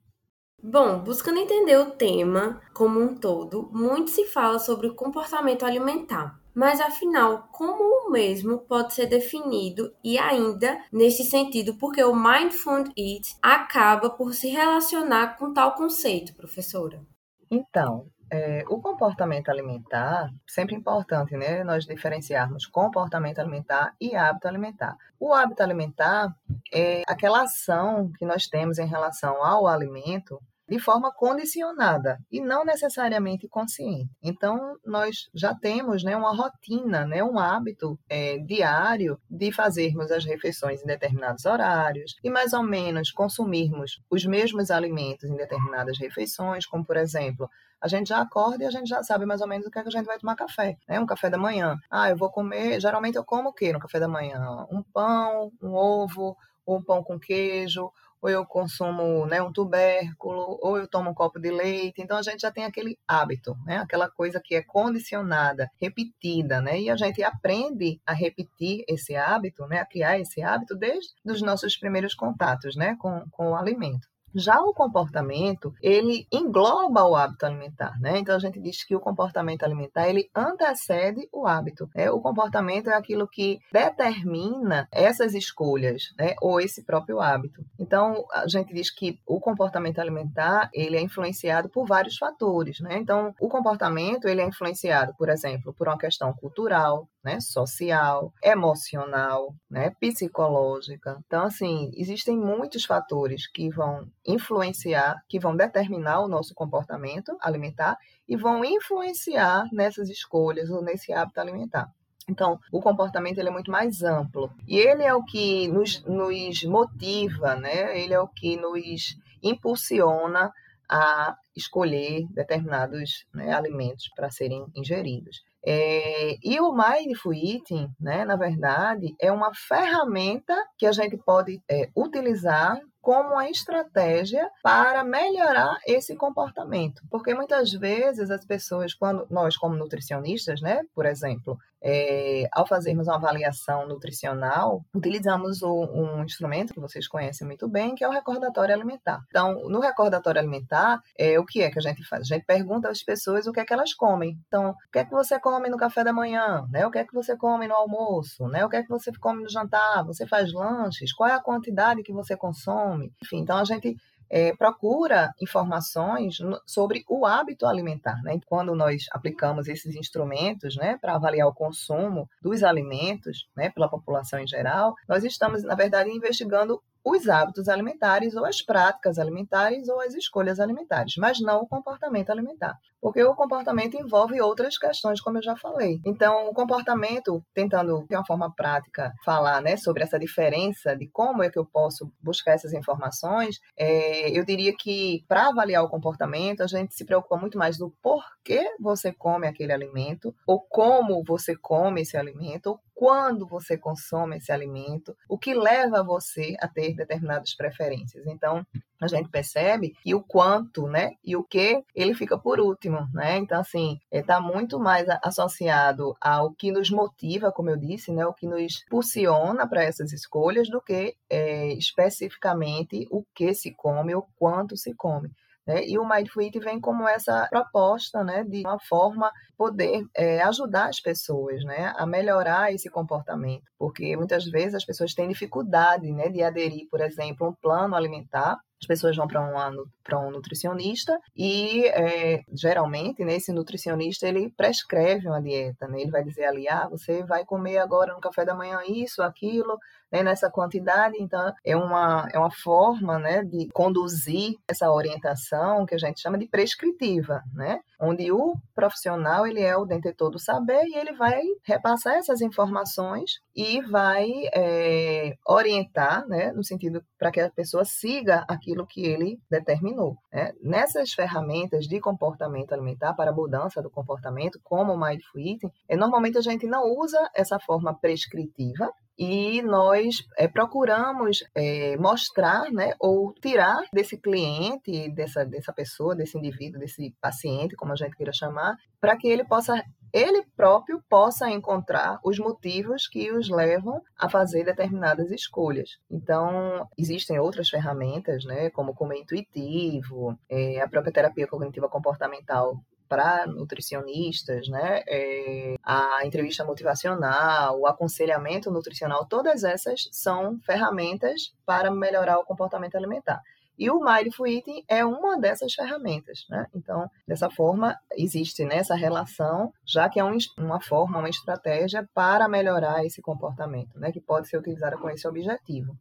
Bom, 0.61 0.99
buscando 0.99 1.39
entender 1.39 1.77
o 1.77 1.91
tema 1.91 2.61
como 2.73 2.99
um 2.99 3.15
todo, 3.15 3.69
muito 3.73 4.11
se 4.11 4.25
fala 4.25 4.59
sobre 4.59 4.87
o 4.87 4.95
comportamento 4.95 5.65
alimentar. 5.65 6.39
Mas 6.53 6.79
afinal, 6.79 7.47
como 7.51 7.83
o 7.83 8.11
mesmo 8.11 8.59
pode 8.59 8.93
ser 8.93 9.07
definido 9.07 9.93
e 10.03 10.17
ainda 10.19 10.77
nesse 10.91 11.23
sentido, 11.23 11.75
porque 11.77 12.03
o 12.03 12.15
Mindful 12.15 12.85
Eat 12.95 13.35
acaba 13.41 14.09
por 14.09 14.33
se 14.33 14.49
relacionar 14.49 15.37
com 15.37 15.53
tal 15.53 15.73
conceito, 15.73 16.35
professora? 16.35 17.01
Então, 17.49 18.07
é, 18.31 18.63
o 18.67 18.81
comportamento 18.81 19.49
alimentar, 19.49 20.29
sempre 20.47 20.75
importante, 20.75 21.37
né? 21.37 21.63
Nós 21.63 21.85
diferenciarmos 21.85 22.65
comportamento 22.65 23.39
alimentar 23.39 23.93
e 24.01 24.15
hábito 24.15 24.47
alimentar. 24.47 24.97
O 25.19 25.33
hábito 25.33 25.61
alimentar 25.61 26.35
é 26.73 27.03
aquela 27.07 27.43
ação 27.43 28.11
que 28.17 28.25
nós 28.25 28.47
temos 28.47 28.79
em 28.79 28.87
relação 28.87 29.43
ao 29.43 29.67
alimento 29.67 30.41
de 30.67 30.79
forma 30.79 31.13
condicionada 31.13 32.17
e 32.31 32.39
não 32.39 32.63
necessariamente 32.63 33.47
consciente. 33.47 34.09
Então, 34.21 34.77
nós 34.85 35.29
já 35.33 35.53
temos 35.53 36.03
né, 36.03 36.15
uma 36.15 36.35
rotina, 36.35 37.05
né, 37.05 37.23
um 37.23 37.37
hábito 37.37 37.99
é, 38.09 38.37
diário 38.39 39.19
de 39.29 39.51
fazermos 39.51 40.11
as 40.11 40.25
refeições 40.25 40.81
em 40.81 40.85
determinados 40.85 41.45
horários 41.45 42.15
e 42.23 42.29
mais 42.29 42.53
ou 42.53 42.63
menos 42.63 43.11
consumirmos 43.11 44.01
os 44.09 44.25
mesmos 44.25 44.71
alimentos 44.71 45.29
em 45.29 45.35
determinadas 45.35 45.97
refeições, 45.99 46.65
como 46.65 46.85
por 46.85 46.97
exemplo, 46.97 47.49
a 47.81 47.87
gente 47.89 48.07
já 48.07 48.21
acorda 48.21 48.63
e 48.63 48.67
a 48.67 48.71
gente 48.71 48.87
já 48.87 49.03
sabe 49.03 49.25
mais 49.25 49.41
ou 49.41 49.47
menos 49.47 49.67
o 49.67 49.69
que, 49.69 49.77
é 49.77 49.81
que 49.81 49.89
a 49.89 49.91
gente 49.91 50.05
vai 50.05 50.17
tomar 50.17 50.37
café, 50.37 50.77
né? 50.87 50.99
Um 51.01 51.05
café 51.05 51.29
da 51.29 51.37
manhã. 51.37 51.77
Ah, 51.91 52.09
eu 52.09 52.15
vou 52.15 52.31
comer, 52.31 52.79
geralmente 52.79 53.17
eu 53.17 53.25
como 53.25 53.49
o 53.49 53.53
quê 53.53 53.73
no 53.73 53.79
café 53.79 53.99
da 53.99 54.07
manhã? 54.07 54.65
Um 54.71 54.81
pão, 54.81 55.51
um 55.61 55.73
ovo, 55.73 56.37
ou 56.65 56.77
um 56.77 56.83
pão 56.83 57.03
com 57.03 57.19
queijo, 57.19 57.91
ou 58.23 58.29
eu 58.29 58.45
consumo 58.45 59.25
né, 59.25 59.41
um 59.41 59.51
tubérculo, 59.51 60.57
ou 60.61 60.77
eu 60.77 60.87
tomo 60.87 61.09
um 61.09 61.13
copo 61.13 61.37
de 61.37 61.51
leite. 61.51 62.01
Então 62.01 62.17
a 62.17 62.21
gente 62.21 62.39
já 62.39 62.49
tem 62.49 62.63
aquele 62.63 62.97
hábito, 63.05 63.53
né? 63.65 63.79
aquela 63.79 64.09
coisa 64.09 64.39
que 64.41 64.55
é 64.55 64.63
condicionada, 64.63 65.69
repetida, 65.79 66.61
né? 66.61 66.79
E 66.79 66.89
a 66.89 66.95
gente 66.95 67.21
aprende 67.21 67.99
a 68.05 68.13
repetir 68.13 68.85
esse 68.87 69.13
hábito, 69.13 69.67
né? 69.67 69.79
a 69.81 69.85
criar 69.85 70.17
esse 70.19 70.41
hábito 70.41 70.73
desde 70.73 71.13
os 71.25 71.41
nossos 71.41 71.75
primeiros 71.75 72.15
contatos 72.15 72.77
né? 72.77 72.95
com, 72.97 73.25
com 73.29 73.51
o 73.51 73.55
alimento. 73.55 74.07
Já 74.33 74.59
o 74.61 74.73
comportamento, 74.73 75.73
ele 75.81 76.27
engloba 76.31 77.05
o 77.05 77.15
hábito 77.15 77.45
alimentar, 77.45 77.99
né? 77.99 78.17
Então 78.17 78.35
a 78.35 78.39
gente 78.39 78.59
diz 78.59 78.83
que 78.83 78.95
o 78.95 78.99
comportamento 78.99 79.63
alimentar, 79.63 80.09
ele 80.09 80.29
antecede 80.35 81.27
o 81.31 81.45
hábito. 81.45 81.89
Né? 81.95 82.09
O 82.09 82.19
comportamento 82.19 82.89
é 82.89 82.95
aquilo 82.95 83.27
que 83.27 83.59
determina 83.71 84.87
essas 84.91 85.33
escolhas, 85.33 86.13
né? 86.17 86.35
Ou 86.41 86.59
esse 86.59 86.83
próprio 86.83 87.19
hábito. 87.19 87.63
Então 87.79 88.25
a 88.31 88.47
gente 88.47 88.73
diz 88.73 88.89
que 88.89 89.19
o 89.27 89.39
comportamento 89.39 89.99
alimentar, 89.99 90.69
ele 90.73 90.97
é 90.97 91.01
influenciado 91.01 91.69
por 91.69 91.85
vários 91.85 92.17
fatores, 92.17 92.79
né? 92.79 92.97
Então 92.97 93.33
o 93.39 93.47
comportamento, 93.47 94.27
ele 94.27 94.41
é 94.41 94.45
influenciado, 94.45 95.13
por 95.17 95.29
exemplo, 95.29 95.73
por 95.73 95.87
uma 95.87 95.97
questão 95.97 96.33
cultural, 96.33 97.07
né, 97.23 97.39
social, 97.39 98.33
emocional, 98.43 99.55
né, 99.69 99.91
psicológica. 99.99 101.17
Então, 101.25 101.45
assim, 101.45 101.91
existem 101.95 102.37
muitos 102.37 102.83
fatores 102.83 103.47
que 103.47 103.69
vão 103.69 104.07
influenciar, 104.25 105.23
que 105.29 105.39
vão 105.39 105.55
determinar 105.55 106.19
o 106.19 106.27
nosso 106.27 106.53
comportamento 106.53 107.37
alimentar 107.39 107.97
e 108.27 108.35
vão 108.35 108.65
influenciar 108.65 109.67
nessas 109.71 110.09
escolhas 110.09 110.69
ou 110.69 110.81
nesse 110.81 111.13
hábito 111.13 111.39
alimentar. 111.39 111.89
Então, 112.29 112.59
o 112.71 112.81
comportamento 112.81 113.37
ele 113.37 113.49
é 113.49 113.51
muito 113.51 113.71
mais 113.71 114.01
amplo. 114.01 114.51
E 114.67 114.77
ele 114.77 115.03
é 115.03 115.13
o 115.13 115.23
que 115.23 115.67
nos, 115.67 116.01
nos 116.03 116.63
motiva, 116.63 117.55
né? 117.55 117.99
ele 117.99 118.13
é 118.13 118.19
o 118.19 118.27
que 118.27 118.55
nos 118.55 119.17
impulsiona 119.41 120.51
a 120.89 121.37
escolher 121.55 122.25
determinados 122.29 123.25
né, 123.33 123.53
alimentos 123.53 124.09
para 124.15 124.29
serem 124.31 124.65
ingeridos. 124.75 125.43
É, 125.65 126.35
e 126.43 126.59
o 126.59 126.73
Mindful 126.73 127.33
Eating, 127.33 127.89
né, 127.99 128.25
na 128.25 128.35
verdade, 128.35 129.15
é 129.19 129.31
uma 129.31 129.51
ferramenta 129.53 130.55
que 130.77 130.85
a 130.85 130.91
gente 130.91 131.17
pode 131.17 131.61
é, 131.69 131.89
utilizar 131.95 132.79
como 133.03 133.33
uma 133.33 133.49
estratégia 133.49 134.49
para 134.63 135.03
melhorar 135.03 135.77
esse 135.85 136.15
comportamento. 136.15 137.03
Porque 137.11 137.35
muitas 137.35 137.73
vezes 137.73 138.31
as 138.31 138.45
pessoas, 138.45 138.93
quando 138.93 139.27
nós, 139.29 139.57
como 139.57 139.75
nutricionistas, 139.75 140.61
né, 140.61 140.79
por 140.95 141.05
exemplo, 141.05 141.59
é, 141.83 142.47
ao 142.53 142.65
fazermos 142.65 143.07
uma 143.07 143.17
avaliação 143.17 143.85
nutricional, 143.85 144.85
utilizamos 144.95 145.61
o, 145.61 145.83
um 145.83 146.23
instrumento 146.23 146.73
que 146.73 146.79
vocês 146.79 147.07
conhecem 147.09 147.45
muito 147.45 147.67
bem, 147.67 147.93
que 147.93 148.05
é 148.05 148.07
o 148.07 148.11
recordatório 148.11 148.73
alimentar. 148.73 149.21
Então, 149.27 149.67
no 149.67 149.81
recordatório 149.81 150.39
alimentar, 150.39 151.01
é, 151.17 151.37
o 151.37 151.45
que 151.45 151.61
é 151.61 151.69
que 151.69 151.79
a 151.79 151.81
gente 151.81 152.01
faz? 152.05 152.21
A 152.21 152.35
gente 152.35 152.45
pergunta 152.45 152.87
às 152.87 153.03
pessoas 153.03 153.45
o 153.45 153.51
que 153.51 153.59
é 153.59 153.65
que 153.65 153.73
elas 153.73 153.93
comem. 153.93 154.39
Então, 154.47 154.69
o 154.69 154.91
que 154.91 154.99
é 154.99 155.03
que 155.03 155.11
você 155.11 155.37
come 155.37 155.69
no 155.69 155.75
café 155.75 156.05
da 156.05 156.13
manhã? 156.13 156.65
Né? 156.71 156.87
O 156.87 156.91
que 156.91 156.99
é 156.99 157.03
que 157.03 157.13
você 157.13 157.35
come 157.35 157.67
no 157.67 157.75
almoço? 157.75 158.47
Né? 158.47 158.63
O 158.65 158.69
que 158.69 158.77
é 158.77 158.83
que 158.83 158.89
você 158.89 159.11
come 159.19 159.43
no 159.43 159.49
jantar? 159.49 160.05
Você 160.05 160.25
faz 160.25 160.53
lanches? 160.53 161.11
Qual 161.11 161.29
é 161.29 161.33
a 161.33 161.41
quantidade 161.41 162.01
que 162.01 162.13
você 162.13 162.37
consome? 162.37 162.92
Enfim, 163.01 163.39
então 163.39 163.57
a 163.57 163.63
gente 163.63 163.95
é, 164.29 164.55
procura 164.55 165.31
informações 165.39 166.37
sobre 166.65 167.03
o 167.07 167.25
hábito 167.25 167.67
alimentar. 167.67 168.19
Né? 168.23 168.39
Quando 168.47 168.73
nós 168.73 169.05
aplicamos 169.11 169.67
esses 169.67 169.95
instrumentos 169.95 170.75
né, 170.75 170.97
para 170.99 171.15
avaliar 171.15 171.47
o 171.47 171.53
consumo 171.53 172.27
dos 172.41 172.63
alimentos 172.63 173.47
né, 173.55 173.69
pela 173.69 173.87
população 173.87 174.39
em 174.39 174.47
geral, 174.47 174.95
nós 175.07 175.23
estamos, 175.23 175.63
na 175.63 175.75
verdade, 175.75 176.09
investigando 176.09 176.81
os 177.03 177.27
hábitos 177.27 177.67
alimentares 177.67 178.35
ou 178.35 178.45
as 178.45 178.61
práticas 178.61 179.19
alimentares 179.19 179.89
ou 179.89 179.99
as 179.99 180.13
escolhas 180.13 180.59
alimentares, 180.59 181.15
mas 181.17 181.39
não 181.39 181.61
o 181.61 181.67
comportamento 181.67 182.29
alimentar. 182.29 182.77
Porque 183.01 183.21
o 183.21 183.35
comportamento 183.35 183.95
envolve 183.95 184.39
outras 184.39 184.77
questões, 184.77 185.19
como 185.19 185.37
eu 185.37 185.43
já 185.43 185.57
falei. 185.57 185.99
Então, 186.05 186.47
o 186.47 186.53
comportamento, 186.53 187.43
tentando 187.53 188.05
de 188.07 188.15
uma 188.15 188.25
forma 188.25 188.53
prática 188.55 189.11
falar 189.25 189.61
né, 189.61 189.75
sobre 189.75 190.03
essa 190.03 190.17
diferença 190.17 190.95
de 190.95 191.09
como 191.09 191.43
é 191.43 191.49
que 191.49 191.59
eu 191.59 191.65
posso 191.65 192.09
buscar 192.21 192.53
essas 192.53 192.71
informações, 192.71 193.59
é, 193.77 194.29
eu 194.31 194.45
diria 194.45 194.73
que 194.79 195.25
para 195.27 195.49
avaliar 195.49 195.83
o 195.83 195.89
comportamento, 195.89 196.61
a 196.61 196.67
gente 196.67 196.95
se 196.95 197.03
preocupa 197.03 197.35
muito 197.35 197.57
mais 197.57 197.77
do 197.77 197.93
porquê 198.01 198.65
você 198.79 199.11
come 199.11 199.47
aquele 199.47 199.73
alimento, 199.73 200.33
ou 200.47 200.61
como 200.61 201.21
você 201.25 201.57
come 201.57 202.01
esse 202.01 202.15
alimento, 202.15 202.69
ou 202.69 202.79
quando 203.03 203.45
você 203.45 203.77
consome 203.77 204.37
esse 204.37 204.49
alimento, 204.49 205.13
o 205.27 205.37
que 205.37 205.53
leva 205.53 206.01
você 206.01 206.55
a 206.61 206.69
ter 206.69 206.95
determinadas 206.95 207.53
preferências. 207.53 208.25
Então, 208.25 208.65
a 209.01 209.07
gente 209.07 209.27
percebe 209.27 209.93
que 210.01 210.15
o 210.15 210.23
quanto, 210.23 210.87
né, 210.87 211.11
e 211.21 211.35
o 211.35 211.43
que, 211.43 211.83
ele 211.93 212.13
fica 212.13 212.37
por 212.37 212.61
último, 212.61 213.05
né? 213.13 213.39
Então, 213.39 213.59
assim, 213.59 213.99
está 214.09 214.39
muito 214.39 214.79
mais 214.79 215.05
associado 215.21 216.15
ao 216.21 216.53
que 216.53 216.71
nos 216.71 216.89
motiva, 216.89 217.51
como 217.51 217.71
eu 217.71 217.75
disse, 217.75 218.09
né, 218.09 218.25
o 218.25 218.33
que 218.33 218.47
nos 218.47 218.81
impulsiona 218.87 219.67
para 219.67 219.83
essas 219.83 220.13
escolhas, 220.13 220.69
do 220.69 220.79
que 220.79 221.13
é, 221.29 221.73
especificamente 221.73 223.05
o 223.11 223.25
que 223.35 223.53
se 223.53 223.71
come 223.75 224.15
ou 224.15 224.25
quanto 224.39 224.77
se 224.77 224.93
come. 224.93 225.29
Né? 225.65 225.85
E 225.87 225.97
o 225.97 226.07
Mindful 226.07 226.43
Eating 226.43 226.59
vem 226.59 226.79
como 226.79 227.07
essa 227.07 227.47
proposta 227.49 228.23
né, 228.23 228.43
de 228.43 228.61
uma 228.61 228.79
forma 228.79 229.31
poder 229.57 230.03
é, 230.15 230.41
ajudar 230.41 230.89
as 230.89 230.99
pessoas 230.99 231.63
né, 231.63 231.93
a 231.95 232.05
melhorar 232.05 232.73
esse 232.73 232.89
comportamento, 232.89 233.63
porque 233.77 234.15
muitas 234.17 234.45
vezes 234.45 234.75
as 234.75 234.85
pessoas 234.85 235.13
têm 235.13 235.27
dificuldade 235.27 236.11
né, 236.11 236.29
de 236.29 236.43
aderir, 236.43 236.87
por 236.89 237.01
exemplo, 237.01 237.47
a 237.47 237.49
um 237.49 237.53
plano 237.53 237.95
alimentar 237.95 238.57
as 238.83 238.87
pessoas 238.87 239.15
vão 239.15 239.27
para 239.27 239.41
um, 239.41 240.27
um 240.27 240.31
nutricionista 240.31 241.17
e 241.35 241.85
é, 241.87 242.41
geralmente 242.53 243.23
né, 243.23 243.35
esse 243.35 243.51
nutricionista 243.51 244.27
ele 244.27 244.51
prescreve 244.55 245.27
uma 245.27 245.41
dieta, 245.41 245.87
né? 245.87 246.01
ele 246.01 246.11
vai 246.11 246.23
dizer 246.23 246.45
ali, 246.45 246.67
ah, 246.67 246.87
você 246.89 247.23
vai 247.23 247.45
comer 247.45 247.77
agora 247.77 248.13
no 248.13 248.19
café 248.19 248.43
da 248.43 248.53
manhã 248.53 248.79
isso, 248.85 249.23
aquilo, 249.23 249.77
né, 250.13 250.21
nessa 250.21 250.49
quantidade, 250.49 251.15
então 251.19 251.51
é 251.65 251.75
uma, 251.75 252.29
é 252.31 252.37
uma 252.37 252.51
forma 252.51 253.17
né, 253.17 253.43
de 253.43 253.67
conduzir 253.73 254.53
essa 254.67 254.91
orientação 254.91 255.87
que 255.87 255.95
a 255.95 255.97
gente 255.97 256.21
chama 256.21 256.37
de 256.37 256.47
prescritiva, 256.47 257.41
né? 257.51 257.79
onde 257.99 258.31
o 258.31 258.55
profissional 258.75 259.47
ele 259.47 259.61
é 259.61 259.75
o 259.75 259.85
detentor 259.85 260.29
do 260.29 260.37
saber 260.37 260.85
e 260.85 260.95
ele 260.95 261.13
vai 261.13 261.41
repassar 261.63 262.15
essas 262.15 262.41
informações 262.41 263.39
e 263.55 263.81
vai 263.81 264.29
é, 264.53 265.35
orientar, 265.47 266.27
né, 266.27 266.51
no 266.51 266.63
sentido 266.63 267.03
para 267.17 267.31
que 267.31 267.39
a 267.39 267.49
pessoa 267.49 267.85
siga 267.85 268.45
aquilo 268.47 268.85
que 268.85 269.05
ele 269.05 269.39
determinou. 269.49 270.17
Né? 270.31 270.51
Nessas 270.61 271.13
ferramentas 271.13 271.85
de 271.85 271.99
comportamento 271.99 272.73
alimentar 272.73 273.13
para 273.13 273.31
mudança 273.31 273.81
do 273.81 273.89
comportamento, 273.89 274.59
como 274.63 274.93
o 274.93 274.99
Mindful 274.99 275.39
Eating, 275.39 275.71
é, 275.87 275.95
normalmente 275.95 276.37
a 276.37 276.41
gente 276.41 276.67
não 276.67 276.83
usa 276.97 277.17
essa 277.33 277.59
forma 277.59 277.97
prescritiva, 277.97 278.91
e 279.17 279.61
nós 279.61 280.25
é, 280.37 280.47
procuramos 280.47 281.43
é, 281.55 281.95
mostrar, 281.97 282.71
né, 282.71 282.93
ou 282.99 283.33
tirar 283.33 283.81
desse 283.93 284.17
cliente, 284.17 285.09
dessa, 285.09 285.45
dessa 285.45 285.71
pessoa, 285.71 286.15
desse 286.15 286.37
indivíduo, 286.37 286.79
desse 286.79 287.15
paciente, 287.21 287.75
como 287.75 287.93
a 287.93 287.95
gente 287.95 288.15
queira 288.15 288.33
chamar, 288.33 288.75
para 288.99 289.17
que 289.17 289.27
ele 289.27 289.43
possa 289.43 289.83
ele 290.13 290.45
próprio 290.55 291.03
possa 291.09 291.49
encontrar 291.49 292.19
os 292.23 292.37
motivos 292.37 293.07
que 293.07 293.31
os 293.31 293.49
levam 293.49 293.99
a 294.15 294.29
fazer 294.29 294.63
determinadas 294.63 295.31
escolhas. 295.31 295.97
Então, 296.09 296.87
existem 296.95 297.39
outras 297.39 297.67
ferramentas, 297.67 298.45
né, 298.45 298.69
como 298.69 298.93
comer 298.93 299.21
intuitivo, 299.21 300.37
é, 300.47 300.79
a 300.79 300.87
própria 300.87 301.11
terapia 301.11 301.47
cognitiva 301.47 301.89
comportamental 301.89 302.79
para 303.13 303.45
nutricionistas, 303.45 304.67
né? 304.67 305.03
É, 305.07 305.75
a 305.83 306.25
entrevista 306.25 306.65
motivacional, 306.65 307.79
o 307.79 307.85
aconselhamento 307.85 308.71
nutricional, 308.71 309.27
todas 309.27 309.63
essas 309.63 310.09
são 310.11 310.59
ferramentas 310.65 311.53
para 311.63 311.91
melhorar 311.91 312.39
o 312.39 312.43
comportamento 312.43 312.95
alimentar. 312.95 313.39
E 313.77 313.89
o 313.91 313.99
Mindful 313.99 314.47
Eating 314.47 314.83
é 314.87 315.05
uma 315.05 315.39
dessas 315.39 315.73
ferramentas, 315.73 316.45
né? 316.49 316.65
Então, 316.73 317.07
dessa 317.27 317.51
forma, 317.51 317.95
existe 318.13 318.65
nessa 318.65 318.95
né, 318.95 319.01
relação, 319.01 319.71
já 319.85 320.09
que 320.09 320.19
é 320.19 320.23
um, 320.23 320.35
uma 320.57 320.81
forma, 320.81 321.19
uma 321.19 321.29
estratégia 321.29 322.07
para 322.15 322.47
melhorar 322.47 323.05
esse 323.05 323.21
comportamento, 323.21 323.99
né? 323.99 324.11
Que 324.11 324.21
pode 324.21 324.47
ser 324.47 324.57
utilizada 324.57 324.97
com 324.97 325.07
esse 325.07 325.27
objetivo. 325.27 325.95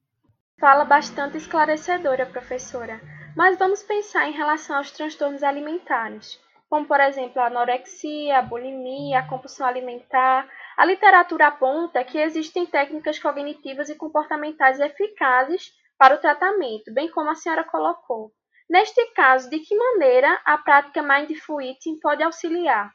Fala 0.59 0.87
bastante 0.87 1.37
esclarecedora, 1.37 2.25
professora. 2.25 3.01
Mas 3.37 3.59
vamos 3.59 3.83
pensar 3.83 4.29
em 4.29 4.33
relação 4.33 4.77
aos 4.77 4.91
transtornos 4.91 5.43
alimentares 5.43 6.41
como 6.73 6.87
por 6.87 7.01
exemplo 7.01 7.39
a 7.39 7.49
anorexia, 7.49 8.39
a 8.39 8.43
bulimia, 8.43 9.19
a 9.19 9.29
compulsão 9.29 9.67
alimentar. 9.67 10.49
A 10.75 10.87
literatura 10.87 11.49
aponta 11.49 12.03
que 12.03 12.17
existem 12.17 12.65
técnicas 12.65 13.19
cognitivas 13.19 13.91
e 13.91 13.95
comportamentais 13.95 14.81
eficazes 14.81 15.71
para 15.99 16.15
o 16.15 16.19
tratamento, 16.19 16.91
bem 16.95 17.11
como 17.11 17.29
a 17.29 17.35
senhora 17.35 17.63
colocou. 17.63 18.33
Neste 18.71 19.05
caso, 19.13 19.51
de 19.51 19.59
que 19.59 19.77
maneira 19.77 20.41
a 20.47 20.57
prática 20.57 21.03
Mindful 21.03 21.61
Eating 21.61 22.01
pode 22.01 22.23
auxiliar? 22.23 22.91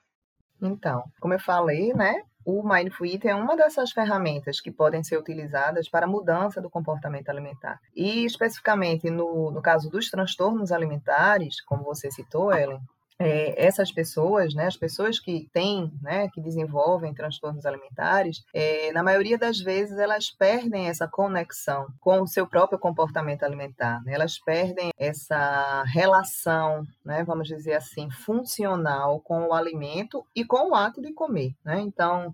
Então, 0.60 1.04
como 1.22 1.36
eu 1.36 1.40
falei, 1.40 1.94
né, 1.94 2.24
o 2.44 2.68
Mindful 2.68 3.06
Eating 3.06 3.28
é 3.28 3.36
uma 3.36 3.56
dessas 3.56 3.92
ferramentas 3.92 4.60
que 4.60 4.72
podem 4.72 5.04
ser 5.04 5.20
utilizadas 5.20 5.88
para 5.88 6.08
a 6.08 6.10
mudança 6.10 6.60
do 6.60 6.68
comportamento 6.68 7.30
alimentar. 7.30 7.80
E 7.96 8.26
especificamente 8.26 9.12
no, 9.12 9.52
no 9.52 9.62
caso 9.62 9.88
dos 9.88 10.10
transtornos 10.10 10.72
alimentares, 10.72 11.62
como 11.62 11.84
você 11.84 12.10
citou, 12.10 12.52
Ellen, 12.52 12.82
é, 13.20 13.66
essas 13.66 13.92
pessoas, 13.92 14.54
né, 14.54 14.68
as 14.68 14.78
pessoas 14.78 15.20
que 15.20 15.50
têm, 15.52 15.92
né, 16.02 16.30
que 16.30 16.42
desenvolvem 16.42 17.14
transtornos 17.14 17.66
alimentares, 17.66 18.44
é, 18.54 18.92
na 18.92 19.02
maioria 19.02 19.38
das 19.38 19.60
vezes 19.60 19.98
elas 19.98 20.30
perdem 20.30 20.88
essa 20.88 21.08
conexão 21.08 21.88
com 22.00 22.22
o 22.22 22.28
seu 22.28 22.46
próprio 22.46 22.78
comportamento 22.78 23.44
alimentar, 23.44 24.04
né? 24.04 24.14
elas 24.14 24.38
perdem 24.38 24.92
essa 24.98 25.84
relação, 25.84 26.86
né, 27.04 27.24
vamos 27.24 27.48
dizer 27.48 27.74
assim, 27.74 28.10
funcional 28.12 29.20
com 29.22 29.48
o 29.48 29.54
alimento 29.54 30.26
e 30.36 30.46
com 30.46 30.72
o 30.72 30.76
ato 30.76 31.02
de 31.02 31.14
comer. 31.14 31.54
Né? 31.64 31.80
Então, 31.82 32.34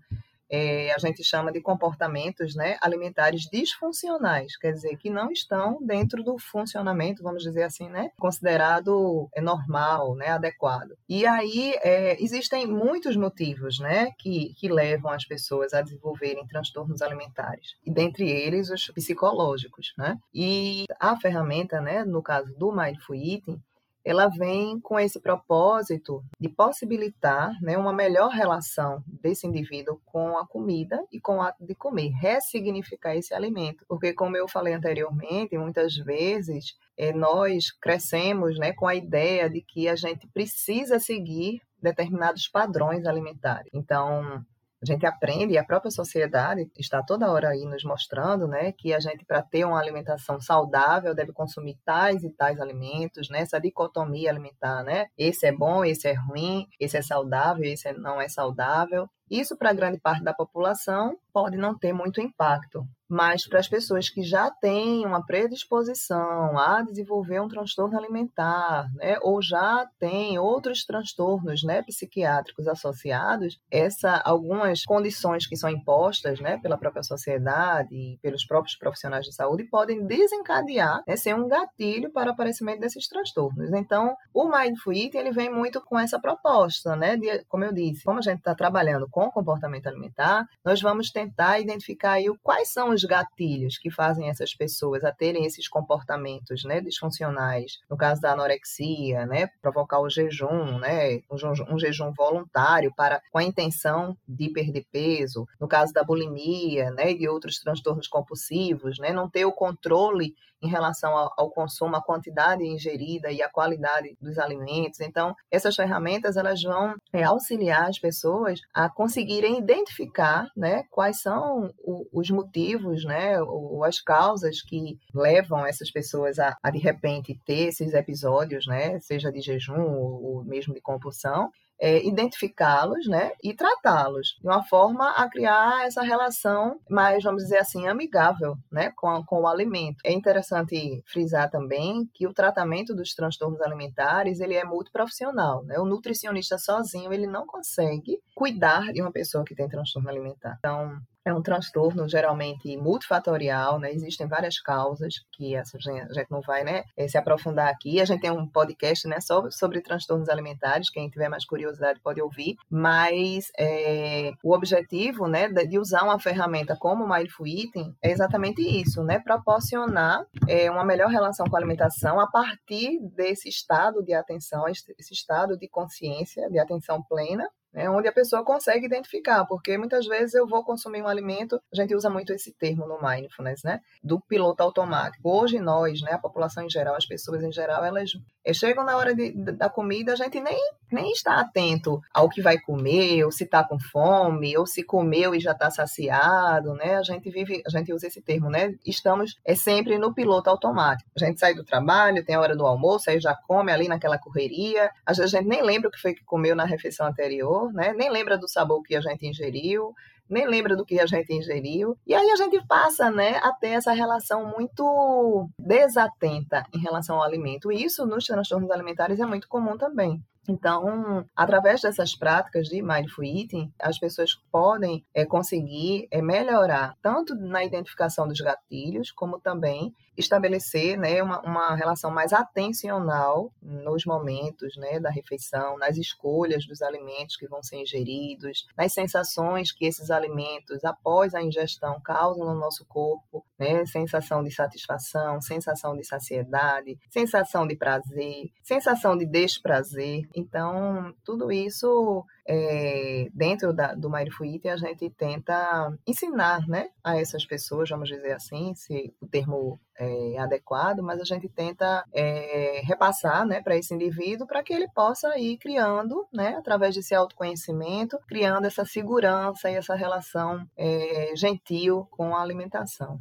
é, 0.49 0.93
a 0.93 0.97
gente 0.97 1.23
chama 1.23 1.51
de 1.51 1.61
comportamentos 1.61 2.55
né, 2.55 2.77
alimentares 2.81 3.43
disfuncionais, 3.51 4.57
quer 4.57 4.71
dizer, 4.73 4.97
que 4.97 5.09
não 5.09 5.31
estão 5.31 5.79
dentro 5.81 6.23
do 6.23 6.37
funcionamento, 6.37 7.23
vamos 7.23 7.43
dizer 7.43 7.63
assim, 7.63 7.89
né, 7.89 8.11
considerado 8.19 9.29
é, 9.33 9.41
normal, 9.41 10.15
né, 10.15 10.29
adequado. 10.29 10.97
E 11.07 11.25
aí 11.25 11.73
é, 11.83 12.21
existem 12.21 12.67
muitos 12.67 13.15
motivos 13.15 13.79
né, 13.79 14.11
que, 14.19 14.53
que 14.55 14.67
levam 14.69 15.11
as 15.11 15.25
pessoas 15.25 15.73
a 15.73 15.81
desenvolverem 15.81 16.47
transtornos 16.47 17.01
alimentares, 17.01 17.75
e 17.85 17.91
dentre 17.91 18.29
eles 18.29 18.69
os 18.69 18.87
psicológicos. 18.87 19.93
Né? 19.97 20.17
E 20.33 20.85
a 20.99 21.15
ferramenta, 21.17 21.81
né, 21.81 22.03
no 22.03 22.21
caso 22.21 22.53
do 22.57 22.71
Mindful 22.71 23.15
Eating, 23.15 23.61
ela 24.03 24.27
vem 24.27 24.79
com 24.79 24.99
esse 24.99 25.19
propósito 25.19 26.23
de 26.39 26.49
possibilitar 26.49 27.51
né, 27.61 27.77
uma 27.77 27.93
melhor 27.93 28.29
relação 28.29 29.03
desse 29.07 29.47
indivíduo 29.47 29.99
com 30.05 30.37
a 30.37 30.45
comida 30.45 31.03
e 31.11 31.19
com 31.19 31.37
o 31.37 31.41
ato 31.41 31.65
de 31.65 31.73
comer, 31.73 32.11
ressignificar 32.11 33.15
esse 33.15 33.33
alimento. 33.33 33.85
Porque, 33.87 34.13
como 34.13 34.35
eu 34.35 34.47
falei 34.47 34.73
anteriormente, 34.73 35.57
muitas 35.57 35.95
vezes 35.95 36.77
é, 36.97 37.13
nós 37.13 37.71
crescemos 37.71 38.57
né, 38.57 38.73
com 38.73 38.87
a 38.87 38.95
ideia 38.95 39.49
de 39.49 39.61
que 39.61 39.87
a 39.87 39.95
gente 39.95 40.27
precisa 40.27 40.99
seguir 40.99 41.61
determinados 41.81 42.47
padrões 42.47 43.05
alimentares. 43.05 43.69
Então, 43.73 44.43
a 44.83 44.85
gente 44.85 45.05
aprende, 45.05 45.53
e 45.53 45.57
a 45.57 45.63
própria 45.63 45.89
sociedade 45.89 46.69
está 46.77 47.01
toda 47.01 47.31
hora 47.31 47.49
aí 47.49 47.65
nos 47.65 47.83
mostrando, 47.83 48.47
né, 48.47 48.71
que 48.73 48.93
a 48.93 48.99
gente, 48.99 49.25
para 49.25 49.41
ter 49.41 49.65
uma 49.65 49.79
alimentação 49.79 50.39
saudável, 50.39 51.15
deve 51.15 51.31
consumir 51.31 51.77
tais 51.85 52.23
e 52.23 52.29
tais 52.29 52.59
alimentos, 52.59 53.29
né, 53.29 53.39
essa 53.39 53.59
dicotomia 53.59 54.29
alimentar, 54.29 54.83
né, 54.83 55.07
esse 55.17 55.47
é 55.47 55.51
bom, 55.51 55.85
esse 55.85 56.07
é 56.07 56.13
ruim, 56.13 56.67
esse 56.79 56.97
é 56.97 57.01
saudável, 57.01 57.63
esse 57.63 57.91
não 57.93 58.19
é 58.21 58.27
saudável. 58.27 59.09
Isso, 59.31 59.57
para 59.57 59.73
grande 59.73 59.99
parte 59.99 60.23
da 60.23 60.33
população, 60.33 61.17
pode 61.31 61.57
não 61.57 61.75
ter 61.75 61.91
muito 61.93 62.21
impacto, 62.21 62.85
mas 63.13 63.47
para 63.47 63.59
as 63.59 63.67
pessoas 63.67 64.09
que 64.09 64.23
já 64.23 64.49
têm 64.49 65.05
uma 65.05 65.23
predisposição 65.23 66.57
a 66.57 66.81
desenvolver 66.81 67.39
um 67.39 67.47
transtorno 67.47 67.95
alimentar, 67.95 68.89
né, 68.95 69.17
ou 69.21 69.39
já 69.39 69.87
têm 69.99 70.39
outros 70.39 70.83
transtornos 70.83 71.63
né, 71.63 71.83
psiquiátricos 71.83 72.67
associados, 72.67 73.59
essa, 73.69 74.19
algumas 74.25 74.83
condições 74.83 75.45
que 75.45 75.55
são 75.55 75.69
impostas 75.69 76.39
né, 76.39 76.57
pela 76.57 76.77
própria 76.77 77.03
sociedade 77.03 77.93
e 77.93 78.17
pelos 78.19 78.45
próprios 78.45 78.75
profissionais 78.75 79.25
de 79.25 79.33
saúde 79.33 79.65
podem 79.65 80.05
desencadear, 80.07 81.03
né, 81.07 81.15
ser 81.15 81.35
um 81.35 81.47
gatilho 81.47 82.11
para 82.11 82.31
o 82.31 82.33
aparecimento 82.33 82.79
desses 82.79 83.07
transtornos. 83.07 83.71
Então, 83.73 84.15
o 84.33 84.49
Mindful 84.49 84.93
Eating 84.93 85.17
ele 85.19 85.31
vem 85.31 85.53
muito 85.53 85.79
com 85.81 85.99
essa 85.99 86.19
proposta, 86.19 86.95
né, 86.95 87.15
de, 87.15 87.45
como 87.45 87.63
eu 87.63 87.71
disse, 87.71 88.03
como 88.03 88.17
a 88.17 88.23
gente 88.23 88.39
está 88.39 88.55
trabalhando 88.55 89.07
com 89.07 89.29
comportamento 89.29 89.85
alimentar, 89.85 90.47
nós 90.65 90.81
vamos 90.81 91.11
tentar 91.11 91.59
identificar 91.59 92.13
aí 92.13 92.25
quais 92.41 92.71
são 92.71 92.89
os 92.89 93.02
os 93.03 93.05
gatilhos 93.05 93.77
que 93.77 93.91
fazem 93.91 94.29
essas 94.29 94.53
pessoas 94.53 95.03
a 95.03 95.11
terem 95.11 95.45
esses 95.45 95.67
comportamentos 95.67 96.63
né, 96.63 96.79
disfuncionais, 96.81 97.79
no 97.89 97.97
caso 97.97 98.21
da 98.21 98.31
anorexia, 98.31 99.25
né, 99.25 99.47
provocar 99.61 99.99
o 99.99 100.09
jejum, 100.09 100.79
né, 100.79 101.19
um, 101.29 101.73
um 101.75 101.79
jejum 101.79 102.11
voluntário 102.13 102.93
para, 102.95 103.21
com 103.31 103.37
a 103.37 103.43
intenção 103.43 104.17
de 104.27 104.49
perder 104.49 104.85
peso, 104.91 105.45
no 105.59 105.67
caso 105.67 105.93
da 105.93 106.03
bulimia 106.03 106.91
né, 106.91 107.11
e 107.11 107.17
de 107.17 107.27
outros 107.27 107.59
transtornos 107.59 108.07
compulsivos, 108.07 108.97
né, 108.99 109.11
não 109.11 109.29
ter 109.29 109.45
o 109.45 109.51
controle 109.51 110.33
em 110.63 110.67
relação 110.67 111.15
ao, 111.15 111.33
ao, 111.37 111.51
consumo, 111.51 111.95
a 111.97 112.01
quantidade 112.01 112.63
ingerida 112.63 113.29
e 113.29 113.41
a 113.41 113.49
qualidade 113.49 114.15
dos 114.21 114.39
alimentos. 114.39 115.01
Então, 115.01 115.35
essas 115.51 115.75
ferramentas 115.75 116.37
elas 116.37 116.61
vão 116.61 116.95
é, 117.11 117.23
auxiliar 117.23 117.89
as 117.89 117.99
pessoas 117.99 118.61
a 118.73 118.89
conseguirem 118.89 119.59
identificar 119.59 120.47
né, 120.55 120.83
quais 120.89 121.21
são 121.21 121.69
o, 121.79 122.07
os 122.13 122.29
motivos, 122.29 122.92
né, 123.03 123.41
ou, 123.41 123.83
as 123.83 123.99
causas 123.99 124.61
que 124.61 124.97
levam 125.13 125.65
essas 125.65 125.89
pessoas 125.89 126.39
a, 126.39 126.57
a, 126.61 126.69
de 126.69 126.79
repente 126.79 127.39
ter 127.45 127.69
esses 127.69 127.93
episódios, 127.93 128.67
né, 128.67 128.99
seja 128.99 129.31
de 129.31 129.41
jejum 129.41 129.81
ou, 129.81 130.23
ou 130.23 130.43
mesmo 130.43 130.73
de 130.73 130.81
compulsão, 130.81 131.49
é, 131.79 132.01
identificá-los 132.05 133.07
né, 133.07 133.31
e 133.43 133.53
tratá-los 133.53 134.37
de 134.39 134.47
uma 134.47 134.63
forma 134.63 135.11
a 135.11 135.29
criar 135.29 135.85
essa 135.85 136.01
relação 136.01 136.79
mais, 136.89 137.23
vamos 137.23 137.43
dizer 137.43 137.57
assim, 137.57 137.87
amigável 137.87 138.55
né, 138.71 138.91
com, 138.95 139.21
com 139.25 139.41
o 139.41 139.47
alimento. 139.47 139.97
É 140.05 140.13
interessante 140.13 141.03
frisar 141.05 141.49
também 141.49 142.09
que 142.13 142.25
o 142.25 142.33
tratamento 142.33 142.95
dos 142.95 143.13
transtornos 143.13 143.59
alimentares 143.61 144.39
ele 144.39 144.55
é 144.55 144.63
multiprofissional. 144.63 145.65
Né? 145.65 145.77
O 145.77 145.85
nutricionista 145.85 146.57
sozinho 146.57 147.11
ele 147.11 147.27
não 147.27 147.45
consegue 147.45 148.19
cuidar 148.33 148.93
de 148.93 149.01
uma 149.01 149.11
pessoa 149.11 149.43
que 149.43 149.55
tem 149.55 149.67
transtorno 149.67 150.09
alimentar. 150.09 150.55
Então, 150.59 150.97
é 151.25 151.33
um 151.33 151.41
transtorno 151.41 152.07
geralmente 152.07 152.75
multifatorial, 152.77 153.79
né? 153.79 153.91
Existem 153.91 154.27
várias 154.27 154.59
causas 154.59 155.13
que 155.31 155.55
a 155.55 155.63
gente 155.63 156.29
não 156.29 156.41
vai, 156.41 156.63
né, 156.63 156.83
eh, 156.97 157.07
se 157.07 157.17
aprofundar 157.17 157.69
aqui. 157.69 158.01
A 158.01 158.05
gente 158.05 158.21
tem 158.21 158.31
um 158.31 158.47
podcast, 158.47 159.07
né, 159.07 159.19
sobre, 159.21 159.51
sobre 159.51 159.81
transtornos 159.81 160.29
alimentares. 160.29 160.89
Quem 160.89 161.09
tiver 161.09 161.29
mais 161.29 161.45
curiosidade 161.45 161.99
pode 162.01 162.21
ouvir. 162.21 162.55
Mas 162.69 163.45
é, 163.57 164.31
o 164.43 164.53
objetivo, 164.53 165.27
né, 165.27 165.47
de 165.49 165.79
usar 165.79 166.03
uma 166.03 166.19
ferramenta 166.19 166.75
como 166.77 167.05
o 167.05 167.09
Mindful 167.09 167.47
Eating 167.47 167.95
é 168.01 168.11
exatamente 168.11 168.61
isso, 168.61 169.03
né? 169.03 169.19
Proporcionar 169.19 170.25
é, 170.47 170.69
uma 170.69 170.83
melhor 170.83 171.09
relação 171.09 171.45
com 171.47 171.55
a 171.55 171.59
alimentação 171.59 172.19
a 172.19 172.27
partir 172.27 172.99
desse 173.15 173.47
estado 173.47 174.03
de 174.03 174.13
atenção, 174.13 174.67
esse 174.67 175.13
estado 175.13 175.57
de 175.57 175.67
consciência, 175.67 176.49
de 176.49 176.59
atenção 176.59 177.01
plena, 177.03 177.47
né, 177.73 177.89
onde 177.89 178.07
a 178.07 178.13
pessoa 178.13 178.43
consegue 178.43 178.85
identificar, 178.85 179.45
porque 179.45 179.77
muitas 179.77 180.05
vezes 180.05 180.35
eu 180.35 180.47
vou 180.47 180.63
consumir 180.63 181.01
um 181.01 181.07
alimento, 181.07 181.59
a 181.71 181.75
gente 181.75 181.95
usa 181.95 182.09
muito 182.09 182.31
esse 182.31 182.53
termo 182.53 182.87
no 182.87 183.01
mindfulness, 183.01 183.63
né, 183.63 183.81
do 184.03 184.19
piloto 184.19 184.61
automático. 184.61 185.29
Hoje 185.29 185.59
nós, 185.59 186.01
né, 186.01 186.11
a 186.11 186.17
população 186.17 186.63
em 186.63 186.69
geral, 186.69 186.95
as 186.95 187.05
pessoas 187.05 187.43
em 187.43 187.51
geral, 187.51 187.83
elas 187.83 188.11
eh, 188.45 188.53
chegam 188.53 188.83
na 188.83 188.95
hora 188.95 189.15
de, 189.15 189.31
da 189.31 189.69
comida, 189.69 190.13
a 190.13 190.15
gente 190.15 190.39
nem, 190.39 190.57
nem 190.91 191.11
está 191.11 191.39
atento 191.39 191.99
ao 192.13 192.29
que 192.29 192.41
vai 192.41 192.59
comer, 192.59 193.23
ou 193.23 193.31
se 193.31 193.43
está 193.43 193.63
com 193.63 193.79
fome, 193.79 194.55
ou 194.57 194.65
se 194.65 194.83
comeu 194.83 195.33
e 195.33 195.39
já 195.39 195.51
está 195.51 195.71
saciado, 195.71 196.73
né, 196.75 196.95
a 196.95 197.03
gente 197.03 197.29
vive, 197.29 197.63
a 197.65 197.69
gente 197.69 197.91
usa 197.91 198.07
esse 198.07 198.21
termo, 198.21 198.49
né, 198.49 198.75
estamos 198.85 199.33
é 199.45 199.55
sempre 199.55 199.97
no 199.97 200.13
piloto 200.13 200.49
automático. 200.49 201.09
A 201.15 201.25
gente 201.25 201.39
sai 201.39 201.53
do 201.53 201.63
trabalho, 201.63 202.23
tem 202.23 202.35
a 202.35 202.39
hora 202.39 202.55
do 202.55 202.65
almoço, 202.65 203.09
aí 203.09 203.19
já 203.19 203.35
come 203.35 203.71
ali 203.71 203.87
naquela 203.87 204.17
correria, 204.17 204.91
às 205.05 205.17
vezes 205.17 205.33
a 205.33 205.37
gente 205.39 205.47
nem 205.47 205.63
lembra 205.63 205.89
o 205.89 205.91
que 205.91 205.99
foi 205.99 206.13
que 206.13 206.23
comeu 206.23 206.55
na 206.55 206.65
refeição 206.65 207.07
anterior, 207.07 207.62
sabor, 207.63 207.73
né? 207.73 207.93
Nem 207.93 208.09
lembra 208.09 208.37
do 208.37 208.47
sabor 208.47 208.81
que 208.83 208.95
a 208.95 209.01
gente 209.01 209.25
ingeriu, 209.25 209.93
nem 210.29 210.47
lembra 210.47 210.75
do 210.75 210.85
que 210.85 210.99
a 210.99 211.05
gente 211.05 211.33
ingeriu. 211.33 211.97
E 212.05 212.13
aí 212.13 212.31
a 212.31 212.35
gente 212.35 212.65
passa, 212.67 213.09
né, 213.11 213.37
a 213.37 213.51
ter 213.53 213.69
essa 213.69 213.91
relação 213.91 214.45
muito 214.45 215.49
desatenta 215.57 216.65
em 216.73 216.79
relação 216.79 217.17
ao 217.17 217.23
alimento. 217.23 217.71
E 217.71 217.83
isso 217.83 218.05
nos 218.05 218.25
transtornos 218.25 218.71
alimentares 218.71 219.19
é 219.19 219.25
muito 219.25 219.47
comum 219.47 219.77
também. 219.77 220.21
Então, 220.47 221.25
através 221.33 221.81
dessas 221.81 222.15
práticas 222.15 222.67
de 222.67 222.81
mindful 222.81 223.23
eating, 223.23 223.71
as 223.79 223.97
pessoas 223.97 224.35
podem 224.51 225.05
é, 225.13 225.25
conseguir 225.25 226.07
é, 226.11 226.21
melhorar 226.21 226.95
tanto 227.01 227.33
na 227.33 227.63
identificação 227.63 228.27
dos 228.27 228.41
gatilhos, 228.41 229.09
como 229.09 229.39
também 229.39 229.93
estabelecer 230.17 230.97
né, 230.97 231.21
uma, 231.21 231.41
uma 231.41 231.75
relação 231.75 232.11
mais 232.11 232.33
atencional 232.33 233.51
nos 233.61 234.05
momentos 234.05 234.75
né, 234.77 234.99
da 234.99 235.09
refeição, 235.09 235.77
nas 235.77 235.97
escolhas 235.97 236.65
dos 236.65 236.81
alimentos 236.81 237.35
que 237.35 237.47
vão 237.47 237.61
ser 237.63 237.77
ingeridos, 237.77 238.65
nas 238.77 238.93
sensações 238.93 239.71
que 239.71 239.85
esses 239.85 240.11
alimentos, 240.11 240.83
após 240.83 241.33
a 241.33 241.41
ingestão, 241.41 241.99
causam 242.03 242.45
no 242.45 242.59
nosso 242.59 242.85
corpo, 242.85 243.43
né, 243.57 243.85
sensação 243.85 244.43
de 244.43 244.51
satisfação, 244.51 245.41
sensação 245.41 245.95
de 245.95 246.05
saciedade, 246.05 246.97
sensação 247.09 247.67
de 247.67 247.75
prazer, 247.75 248.45
sensação 248.63 249.17
de 249.17 249.25
desprazer. 249.25 250.21
Então, 250.35 251.13
tudo 251.23 251.51
isso 251.51 252.23
é, 252.45 253.27
dentro 253.33 253.73
da, 253.73 253.93
do 253.93 254.09
Eating 254.15 254.69
a 254.69 254.77
gente 254.77 255.09
tenta 255.09 255.97
ensinar 256.05 256.67
né, 256.67 256.89
a 257.03 257.17
essas 257.17 257.45
pessoas, 257.45 257.89
vamos 257.89 258.09
dizer 258.09 258.33
assim, 258.33 258.73
se 258.75 259.13
o 259.21 259.27
termo 259.27 259.79
é 259.95 260.37
adequado, 260.39 261.01
mas 261.01 261.21
a 261.21 261.23
gente 261.23 261.47
tenta 261.47 262.03
é, 262.11 262.81
repassar 262.83 263.45
né, 263.45 263.61
para 263.61 263.77
esse 263.77 263.93
indivíduo 263.93 264.47
para 264.47 264.63
que 264.63 264.73
ele 264.73 264.87
possa 264.89 265.37
ir 265.37 265.57
criando, 265.57 266.27
né, 266.33 266.55
através 266.57 266.95
desse 266.95 267.13
autoconhecimento, 267.13 268.19
criando 268.27 268.65
essa 268.65 268.83
segurança 268.83 269.69
e 269.69 269.75
essa 269.75 269.95
relação 269.95 270.67
é, 270.75 271.33
gentil 271.35 272.07
com 272.11 272.35
a 272.35 272.41
alimentação. 272.41 273.19